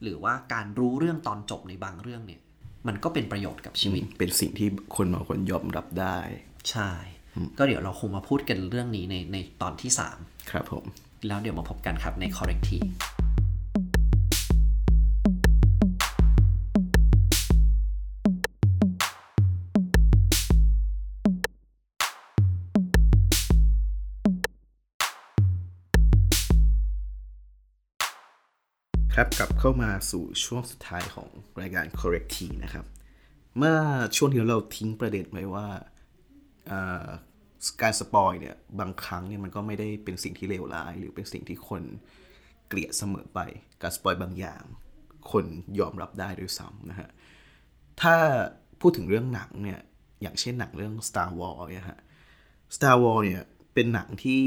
[0.03, 2.41] หรือว่าการรู้เรื่องตอนจบในบางเรื่องเนี่ย
[2.89, 6.19] มันก็เป็นประโยชน์กับชีวิต เป็นสิ่งที่คนบางคนยอมรับได้
[6.71, 6.91] ใช่
[7.59, 9.91] ก็เดี๋ยวเราคงมาพูดกันเรื่องนี้ในในตอนที่
[10.51, 12.87] ครับผม3แล้วเดี๋ยวมาพบกันครับใน corrective
[29.23, 31.29] ครับกลับเข้ามาสู่ช่วงสุดท้ายของ
[31.61, 32.87] รายการ Correctie นะครับ
[33.57, 33.77] เมื่อ
[34.17, 35.69] ช่วงที่เราทิ้งประเด็นไว้ว่า
[36.71, 37.07] อ่า
[37.83, 41.83] การสปอยเนี่ยบางครั้งเนี่ยมันก็ไม่ได้เป็นสิ่งที่เลวร้าย หรือเป็นสิ่งที่คน
[42.69, 43.41] เกลียดเสมอไป
[43.83, 44.63] การสปอยบางอย่าง
[45.33, 45.45] คน
[45.81, 47.09] ยอมรับได้ด้วยซ้ำนะฮะ
[48.03, 48.15] ถ้า
[48.81, 49.81] พูดถึงเรื่องหนังเนี่ย
[50.23, 52.01] อย่างเช่นหนังเรื่อง Star Wars เนี่ยฮะ
[52.77, 53.43] Star Wars เนี่ย
[53.75, 54.43] เป็นหนังที่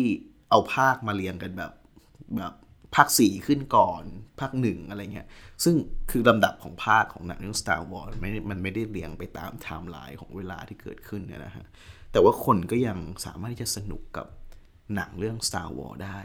[0.50, 1.74] เอาภาคมาเรียงกันแบบ
[2.38, 2.54] แบบ
[2.96, 4.04] ภาคสี่ขึ้นก่อน
[4.40, 5.28] ภาคหนึ่งอะไรเงี้ย
[5.64, 5.76] ซึ่ง
[6.12, 11.66] คือลำดับของภาคของหนังเรื่อง Star Wars ไม่มันไม่ได้เรียงไปตามไทม์ไลน์ของเวลาที่เกิดขึ้นเนี่ยนะฮะ
[12.12, 14.28] แต่ว่าคนก็ยังสามารถที่จะสนุกกับ
[14.96, 16.20] หนังเรื่อง Star Wars ได้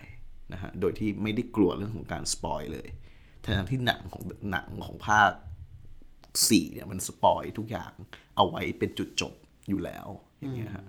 [0.52, 2.88] นะฮะ โดยที่ไม่ได้กลัวเรื่องของการสปอยเลย
[3.44, 5.31] ทั้งที่หนังของหนังของภาค
[6.48, 7.92] สี่เนี่ยมันสปอยทุกอย่าง
[8.37, 9.33] เอาไว้เป็นจุดจบ
[9.68, 10.07] อยู่แล้ว
[10.40, 10.87] อย่างเงี้ยฮะ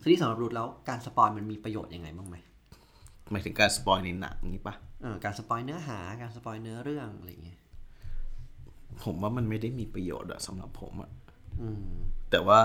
[0.00, 2.36] ทีนี้สำหรับรูทแล้วการสปอยมันมีประโยชน์ยังไงบ้างไหม
[3.30, 4.93] หมายถึงการสปอยในหนังนี้ปะเออ
[5.24, 7.60] การสปอยเนื้อหาการสปอยเนื้อเรื่องอะไรอย่างเงี้ย
[9.02, 11.10] ผมว่ามันไม่ได้มีประโยชน์อะสำหรับผมอะ
[11.60, 11.84] อืม
[12.30, 12.60] แต่ว่า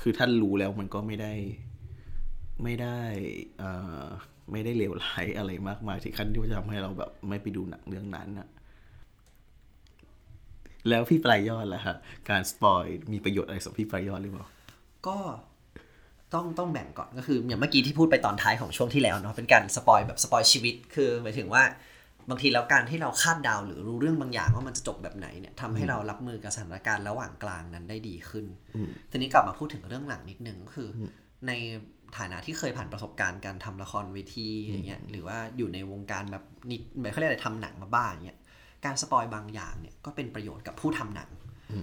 [0.00, 1.32] คือถ้ารู้แล้วมันก็ไม่ได้
[2.62, 2.98] ไม่ได้
[3.58, 3.70] เอ่
[4.02, 4.04] อ
[4.52, 8.48] ไม่ได้เลวร้ายอะไรมากมายถึงขั้นที่ว่าจะทำให้เราแบบ ไม่ไปดูหนังเรื่องนั้นอะ
[10.88, 11.96] แล้วพี่ปลายยอดล่ะฮะ
[12.28, 14.46] การสปอยมีประโยชน์อะไรสำหรับพี่ปลายยอดหรือเปล่า
[15.06, 15.18] ก็
[16.34, 21.62] ต้องต้องแบ่งก่อนก็คืออย่างเมื่อกี้ที่พูดไปตอนท้ายของช่วงที่แล้วเนาะเป็นการสปอยแบบสปอยชีวิต คือหมายถึงว่า
[22.30, 28.46] บางทีแล้วการที่เราคาดเดาหรือรู้เรื่องบางอย่างว่ามันจะจบแบบไหนเนี่ยทำให้เรารับมือกับสถานการณ์ระหว่างกลางนั้นได้ดีขึ้น
[29.10, 31.00] ทีนี้กลับมาพูดถึงเรื่องหนังนิดนึงก็คืออ
[31.46, 31.52] ใน
[32.18, 38.38] ฐานะที่เคยผ่านประสบการณ์การทำละครเวทีอย่างเงี้ยหรือว่าอยู่ในวงการแบบนิดแบบเขาเรียกอะไรทำหนังมาบ้างอย่างเงี้ย
[38.84, 41.28] การสปอยบางอย่างเนี่ยก็เป็นประโยชน์กับผู้ทำหนัง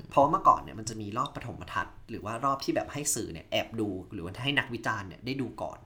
[0.09, 5.79] เพราะว่าเมื่อก่อนเนี่ยมันจะมีรอบปฐมทัศน์หรือว่ารอบที่แบบให้สื่อเนี่ยแอบดูหรือว่าให้นักวิจารณ์เนี่ยได้ดูก่อน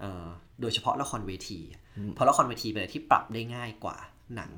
[0.00, 0.26] เออ
[0.60, 1.60] โดยเฉพาะละครเวที
[2.14, 3.96] เพราะละครเวทีเป็นอะไรที่ปรับได้ง่ายกว่า
[4.36, 4.50] หนัง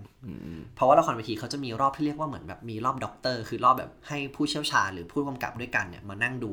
[0.75, 6.53] เพราะว่าละครเวทีเขาจะมีรอบที่เรียกว่าเหมือนแบบมีรอบด็อกเตอร์คือรอบแบบให้ผู้เชี่ยวชาญหรือผู้กำกับด้วยกันเนี่ยมานั่งดู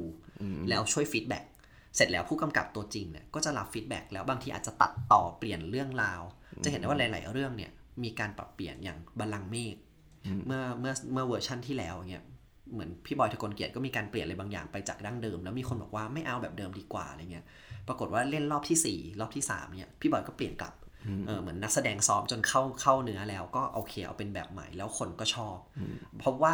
[0.70, 1.46] แล้วช่วย feedback
[1.96, 6.22] เสร็จแล้วผู้กำกับตัวจริงเนี่ยก็จะรับ feedback แล้วบางทีอาจจะตัดต่อเปลี่ยนเรื่องราว
[6.64, 7.72] จะเห็นได้ว่าหลาย ๆ เรื่องเนี่ย
[8.04, 9.76] มีการปรับเปลี่ยนอย่างบัลลังก์เมฆ
[10.48, 12.24] เมื่อเมื่อเมื่อเวอร์ชั่นที่แล้วเนี่ย
[12.74, 17.46] เหมือนพี่บอยถกลเกียรติก็มีการเปลี่ยนอะไรบางอย่างไปจากดั้งเดิม แล้วมีคนบอกว่าไม่เอาแบบเดิมดีกว่าอะไรเงี้ย
[17.88, 20.74] ปรากฏว่าเล่นรอบที่สี่รอบที่สามเนี่ยพี่บอยก็เปลี่ยนกลับ
[21.28, 25.58] เออเหมือนนักแสดงซ้อมจนเข้าเข้าเนื้อแล้วก็โอเคเอาเป็นแบบใหม่แล้วคนก็ชอบ
[26.20, 26.54] เพราะว่า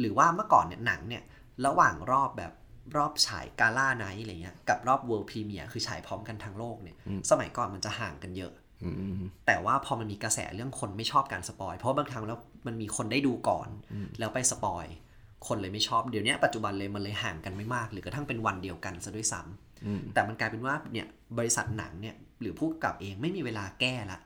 [0.00, 1.22] หรือว่าเมื่อก่อนเนี่ยหนังเนี่ย
[1.66, 2.52] ระหว่างรอบแบบ
[2.96, 6.96] รอบฉาย gala night อะไรเงี้ยกับรอบ world premiere คือฉายพร้อมกันทั้งโลกเนี่ย
[7.30, 8.52] สมัยก่อนมันจะห่างกันเยอะ
[9.46, 13.68] แต่ว่าพอมันมีกระแสเรื่องคนไม่ชอบการสปอย เพราะบางครั้งแล้วมันมีคนได้ดูก่อน
[14.18, 14.86] แล้วไปสปอย
[15.46, 21.06] คนเลยไม่ชอบเดี๋ยวนี้ปัจจุบันเลยมันเลยห่างกันไม่มาก หรือกระทั่งเป็นวันเดียวกันซะด้วยซ้ำแต่มันกลายเป็นว่าเนี่ย
[21.38, 24.18] บริษัทหนังเนี่ยหรือผู้กำกับเองไม่มีเวลาแก้ละ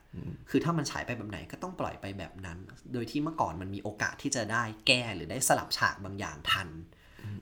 [0.49, 2.57] คือถ้ามันฉายไปแบบไหนก็ต้องปล่อยไปแบบนั้น
[2.93, 6.69] โดยที่เมื่อก่อนมันมีโอกาสที่จะได้แก้หรือได้สลับฉากบางอย่างทัน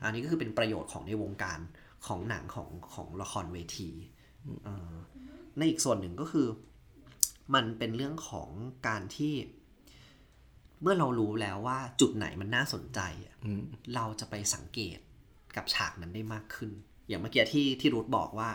[0.04, 1.60] อันนี้ก็คือเป็นประโยชน์ของในวงการ
[2.08, 3.90] ของหนังของของละครเวที
[4.66, 4.94] เอ่อ
[5.58, 6.48] ในอีกส่วนหนึ่งก็คือ
[7.56, 8.50] มันเป็นเรื่องของ
[8.88, 9.34] การที่
[10.82, 13.36] เมื่อเรารู้แล้วว่าจุดไหนมันน่าสนใจอะ
[13.96, 14.98] เราจะไปสังเกต
[15.56, 16.72] กับฉากนั้นได้มากขึ้น
[17.08, 18.50] อย่างเมื่อกี้ที่ที่รูทบอกว่า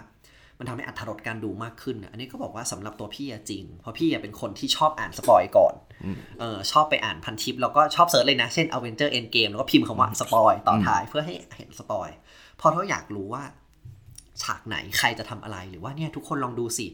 [0.58, 5.74] มันทำให้อรรถรสการดูมากขึ้นอะอันนี้ก็บอกว่าสำหรับตัวพี่อะจริง เพราะพี่อะเป็นคนที่ชอบอ่านสปอยก่อน
[6.40, 12.08] เออชอบไปอ่านพันทิป แล้วก็ชอบ search เลยนะ เช่น Avenger Endgame แล้วก็พิมพ์คำว่าสปอยต่อท้ายเพื่อให้เห็นสปอย
[12.56, 13.44] เพราะเราอยากรู้ว่า
[14.42, 16.86] ฉากไหนใครจะทำอะไรหรือว่าเนี่ยทุกคนลองดูสิ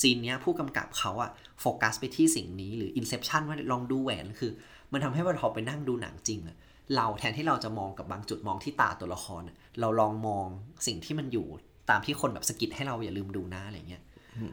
[0.00, 1.30] ซีนเนี้ยผู้กำกับเขาอะ
[1.60, 4.52] โฟกัสไปที่สิ่งนี้หรือ Inception ว่าลองดูแหวนคือ
[4.92, 6.56] มันทำให้เราพอไปนั่งดูหนังจริงอะ
[6.96, 10.46] เราแทนที่เราจะมองกับบางจุดมองที่ตาตัวละครอะเราลองมอง
[10.86, 11.46] สิ่งที่มันอยู่
[11.90, 14.02] ตามที่คนแบบสะกิดให้เราอย่าลืมดูนะอะไรเงี้ย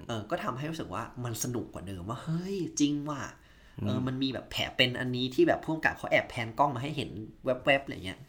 [0.08, 3.22] เออก็ทำให้รู้สึกว่ามันสนุกกว่าเดิมว่าเฮ้ยจริงว่ะ
[3.86, 7.10] เออมันมีแบบแผลเป็นอันนี้ที่แบบผู้กำกับเขาแอบแพนกล้องมาให้เห็น
[7.44, 8.20] แวบๆอะไรเงี้ย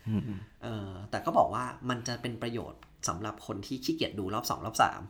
[0.64, 5.00] เออแต่ก็บอกว่ามันจะเป็นประโยชน์ สำหรับคนที่ขี้เกียจดูรอบสองรอบสาม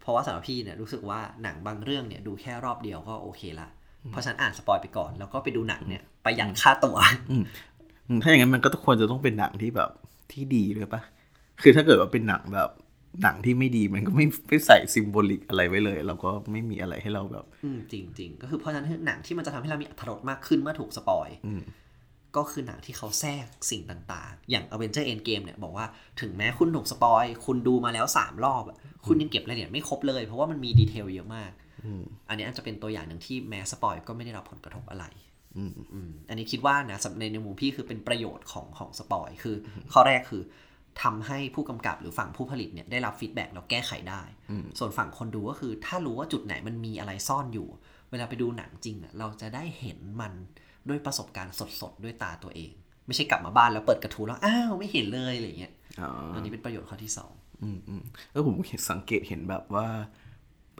[0.00, 3.68] เพราะว่าสำหรับพี่เนี่ยรู้สึกว่าหนังบางเรื่องเนี่ยดูแค่รอบเดียวก็โอเคละ
[4.10, 6.96] เพราะฉะนั้นอ่านสปอยไปก่อน แล้วก็ไปดูหนังเนี่ยไปยันค่าตั๋ว
[7.30, 7.44] อืม
[8.22, 9.90] ถ้าอย่างนั้นมันก็ควรจะต้องเป็นหนังที่แบบ
[10.32, 11.02] ที่ดีเลยปะ
[11.62, 12.70] คือถ้าเกิดว่าเป็นหนังแบบ
[13.22, 21.28] หนังที่ไม่ดีมันก็ไม่ไม่ใส่ symbolic อะไรไว้เลย เราก็ไม่มีอะไรให้เราแบบ อืมจริงๆก็คือเพราะฉะนั้นหนังที่มันจะทำให้เรามีอรรถรสมากขึ้นเมื่อถูกสปอย
[22.36, 25.86] ก็คือหนังที่เขาแทรกสิ่งต่างๆ อย่าง Avenger Endgame เนี่ยบอกว่า
[26.20, 28.76] ถึงแม้คุณถูกสปอย คุณดูมาแล้ว 3 รอบอะ
[29.06, 31.50] คุณยังเก็บรายละเอียดไม่ครบเลย เพราะว่ามันมี detail เยอะมาก
[32.28, 35.04] อันนี้อาจจะเป็นตัวอย่างหนึ่งที่แม้สปอยก็ไม่ได้รับผลกระทบอะไร
[35.56, 35.64] อื
[36.08, 39.56] มอันนี้คิดว่านะสำในในมุมพี่คือเป็นประโยชน์ของของสปอยคือ
[39.92, 40.42] ข้อแรกคือ
[41.02, 44.22] ทำให้ผู้กำกับหรือฝั่งผู้ผลิตเนี่ยได้รับ feedback แล้วแก้ไขได้
[44.78, 47.68] ส่วนฝั่งคนดูก็คือ ถ้ารู้ว่าจุดไหนมันมีอะไรซ่อนอยู่
[48.10, 50.32] เวลาไปดูหนังจริงอะเราจะได้เห็นมัน
[50.88, 52.72] ด้วยประสบการณ์สดๆด้วยตาตัวเอง
[53.06, 57.32] ไม่ใช่กลับมาบ้านแล้วเปิดกระทู้แล้วอ้าวไม่เห็นเลยอะไรเงี้ยอ๋ออันนี้เป็นประโยชน์ข้อที่สอง
[57.62, 59.86] อืมอืมแล้วผมเห็นสังเกตเห็นแบบว่า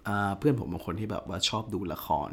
[0.08, 2.30] อ่าเพื่อนผมบางคนที่แบบว่าชอบดูละคร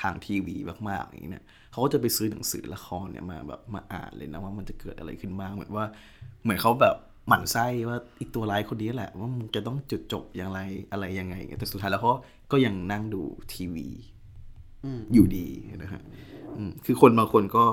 [0.00, 0.56] ทางทีวี
[0.88, 5.86] มากๆอย่างนี้เนี่ยเขาก็จะไปซื้อหนังสือละครเนี่ยมาแบบมาอ่านเลยนะว่ามันจะเกิดอะไรขึ้นบ้างเหมือนว่า
[6.42, 6.96] เหมือนเขาแบบ
[7.28, 10.60] หมั่นไส้ว่าอีตัวร้ายคนนี้แหละ ว่ามันจะต้องจุดจบอย่างไร
[10.92, 12.10] อะไรยังไงแต่สุดท้ายแล้วเขา
[12.52, 13.88] ก็ยังนั่งดูทีวี
[15.14, 15.46] อยู่ดี
[15.82, 16.02] นะฮะ
[16.56, 17.64] อืมคือคนบางคนก็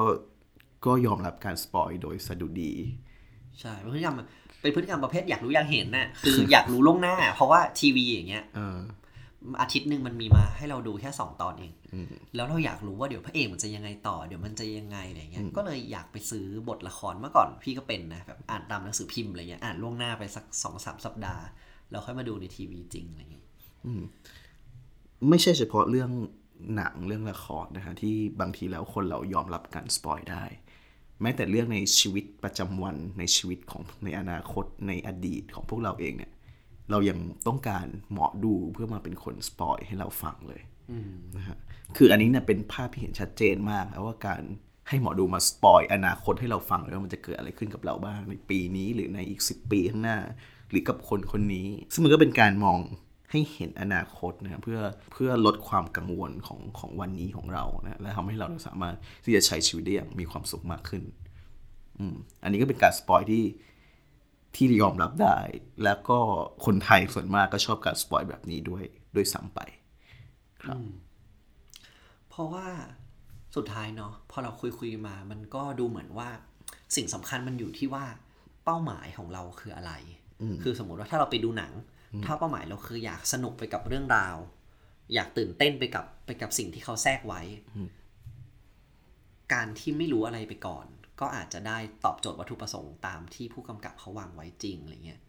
[0.86, 2.74] ก็ยอมรับการสปอยโดยสะดุดี
[3.60, 4.16] ใช่เป็นพฤติกรรม
[4.62, 8.78] เป็นพฤติกรรมประเภทอยากรู้อยากเห็นน่ะคืออยากรู้ล่วงหน้า เพราะว่าทีวีอย่างเงี้ยเออ
[9.62, 11.72] อาทิตย์หนึ่งมันมีมาให้เราดูแค่สองตอนเอง
[12.36, 21.44] แล้วเราอยากรู้ว่าเดี๋ยวพระเอกมันจะยังไงต่อเดี๋ยวมันจะยังไงอะไรเงี้ยก็เลยอยากไปซื้อบทละครเมื่อก่อนพี่ก็เป็นนะแบบอ่านตามหนังสือพิมพ์อะไรเงี้ยอ่านล่วงหน้าไปสักสองสามสัปดาห์
[21.92, 23.46] แล้วค่อยมาดูในทีวีจริงอะไรเงี้ย
[25.30, 26.12] ไม่ใช่เฉพาะเรื่อง
[26.76, 30.44] หนังเรื่องละครนะฮะที่บางทีแล้วคนเรายอมรับการสปอยได้
[31.22, 36.32] แม้แต่เรื่องในชีวิตประจำวันในชีวิตของในอนาคตในอดีตของพวกเราเองเนี่ย
[36.92, 40.62] เรายังต้องการเหมาะดูเพื่อมาเป็นคนสปอยให้เราฟังเลย
[41.38, 41.58] นะฮะ
[41.98, 44.42] คืออันนี้เนี่ยเป็นภาพที่เห็นชัดเจนมากนะว่าการ
[44.90, 50.18] ให้หมอดูมาสปอยอนาคตให้เราฟังเลยว่ามันจะเกิดอะไรขึ้นกับเราบ้างในปีนี้หรือในอีกสิบปีข้างหน้า
[50.70, 52.80] หรือกับคนคนนี้ ซึ่งมันก็เป็นการมอง
[53.32, 54.80] ให้เห็นอนาคตนะครับเพื่อ
[55.14, 61.04] เพื่อลดความกังวลของของวันนี้ของเรานะและทำให้เราสามารถที่จะใช้ชีวิตได้อย่างมีความสุขมากขึ้น
[62.00, 63.46] อืมอันนี้ก็เป็นการสปอยที่
[64.56, 65.38] ที่ยอมรับได้
[65.84, 66.20] แล้วก็
[66.66, 68.84] คนไทยส่วนมากก็ชอบการสปอยแบบนี้ด้วย
[69.16, 69.60] ด้วยซ้ำไป
[70.64, 70.80] ครับ
[72.30, 72.68] เพราะว่า
[73.56, 76.30] สุดท้ายเนาะพอเราคุยคุยๆมา มันก็ดูเหมือนว่า
[76.96, 78.06] สิ่งสำคัญมันอยู่ที่ว่า
[78.66, 79.94] เป้าหมายของเราคืออะไร
[80.64, 81.72] คือสมมติว่าถ้าเราไปดูหนัง
[82.26, 84.38] ถ้าเป้าหมายเราคืออยากสนุกไปกับเรื่องราว
[85.14, 87.42] อยากตื่นเต้นไปกับไปกับสิ่งที่เขาแทรกไว้
[89.54, 90.86] การที่ไม่รู้อะไรไปก่อน
[91.20, 95.22] ก็อาจจะได้ตอบโจทย์วัตถุประสงค์ตามที่ผู้กำกับเขาวางไว้จริงอะไรเงี้ย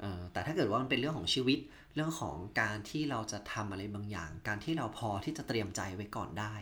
[0.00, 1.58] เอ่อแต่ถ้าเกิดว่ามันเป็นเรื่องของชีวิต
[1.94, 6.54] เรื่องของการที่เราจะทำอะไรบางอย่าง การที่เราพอที่จะเตรียมใจไว้ก่อนได้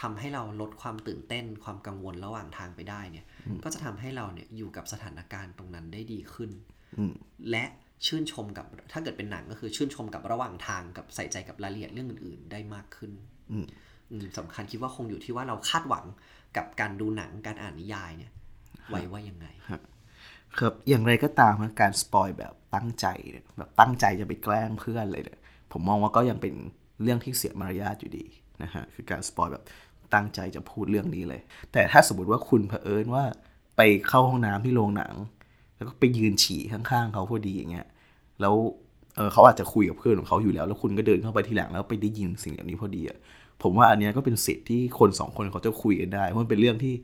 [0.00, 3.26] ทำให้เราลดความตื่นเต้นความกังวลระหว่างทางไปได้เนี่ย
[3.64, 6.50] ก็จะทำให้เราเนี่ยอยู่กับสถานการณ์ตรงนั้นได้ดีขึ้น
[7.50, 7.64] และ
[8.06, 13.12] ชื่นชมกับถ้าเกิดเป็นหนังก็คือชื่นชมกับระหว่างทางกับใส่ใจกับรายละเอียดเรื่องอื่น ๆ ได้มากขึ้น
[13.50, 13.66] อืม
[14.38, 16.04] สำคัญคิดว่าคงอยู่ที่ว่าเราคาดหวัง
[16.56, 18.32] กับการดูหนังการอ่านนิยายเนี่ย
[18.88, 25.38] ไว้ว่ายังไงครับอย่างไรก็ตามนะการสปอยแบบตั้งใจเนี่ยแบบตั้งใจจะไปแกล้งเพื่อนเลยเนี่ย
[25.72, 26.54] ผมมองว่าก็ยังเป็น
[27.02, 28.26] เรื่องที่เสียมารยาทอยู่ดี
[28.62, 29.64] นะฮะคือการสปอยแบบ
[30.14, 31.40] ตั้งใจจะพูดเรื่องนี้เลย
[31.72, 33.24] แต่ถ้าสมมติว่าคุณเผอิญว่า
[33.76, 35.14] ไปเข้าห้องน้ำที่โรงหนัง
[35.80, 37.86] แล้วก็ไปยืนฉี่ข้างๆเขาพอดีอย่างเงี้ย
[38.40, 38.54] แล้ว
[39.16, 43.18] เออเขาอาจจะคุยกับเพื่อนของเขาอยู่แล้ว แล้วคุณก็เดินเข้าไปทีหลังแล้วไปได้ยินสิ่งแบบนี้พอดีอะ
[43.62, 46.94] ผมว่าอันเนี้ยก็เป็นสิทธิ์ที่คนสองคนเขาจะคุยกันได้เพราะมันเป็นเรื่องที่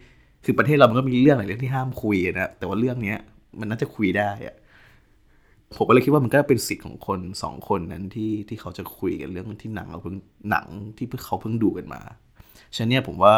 [0.45, 3.19] คือประเทศเรามันก็มีเรื่องหลายเรื่องที่ห้ามคุยนะแต่ว่าเรื่องเนี้ย
[3.61, 4.57] มันน่าจะคุยได้อะ
[5.77, 10.17] ผมก็เลยคิดว่ามันก็เป็นสิทธิ์ของคนสองคนนั้นที่ที่เขาจะคุยกันเรื่องที่หนังเราเพิ่ง
[10.51, 10.67] หนัง
[10.97, 12.01] ที่เพิ่งเขาเพิ่งดูกันมา
[12.75, 13.35] ฉะนั้นเนี่ยผมว่า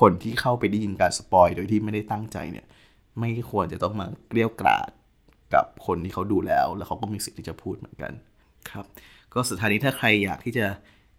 [0.00, 2.66] คนที่เข้าไปได้ยินการสปอยโดยที่ไม่ได้ตั้งใจเนี่ย
[3.20, 4.90] ไม่ควรจะต้องมาเกรี้ยวกราด
[5.54, 8.12] กับคนที่เขาดูแล้ว แล้วเขาก็มีสิทธิ์ที่จะพูดเหมือนกัน
[8.70, 8.84] ครับ
[9.32, 10.66] ก็สุดท้ายนี้ถ้าใครอยากที่จะ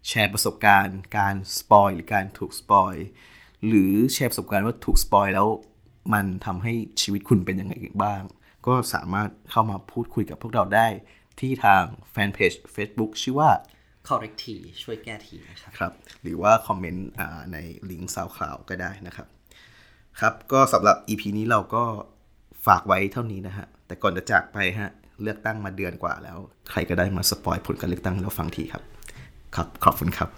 [0.08, 2.94] แชร์ประสบการณ์ การสปอยหรือการถูกสปอย
[3.68, 5.48] หรือแชร์ประสบการณ์ว่าถูกสปอยแล้ว
[6.14, 8.22] มันทำให้ชีวิตคุณเป็นยังไงบ้าง
[8.68, 10.88] ก็สามารถเข้ามาพูดคุยกับพวกเราได้
[11.40, 13.52] ที่ทางแฟนเพจ Facebook ชื่อว่า
[14.08, 17.58] correct ทีช่วยแก้ทีนะครับครับ หรือว่าคอมเมนต์อ่าใน
[17.90, 19.28] ลิงก์ SoundCloud ก็ได้นะครับ
[20.22, 21.84] ครับก็สำหรับ EP นี้เราก็
[22.68, 24.92] ฝากไว้เท่านี้นะฮะ แต่ก่อนจะจากไปฮะ
[25.24, 26.38] เลือกตั้งมาเดือนกว่าแล้ว
[26.72, 28.84] ใครก็ได้มาสปอยผลการเลือกตั้งให้เราฟังทีครับ
[29.56, 30.30] ครับ ขอบคุณครับ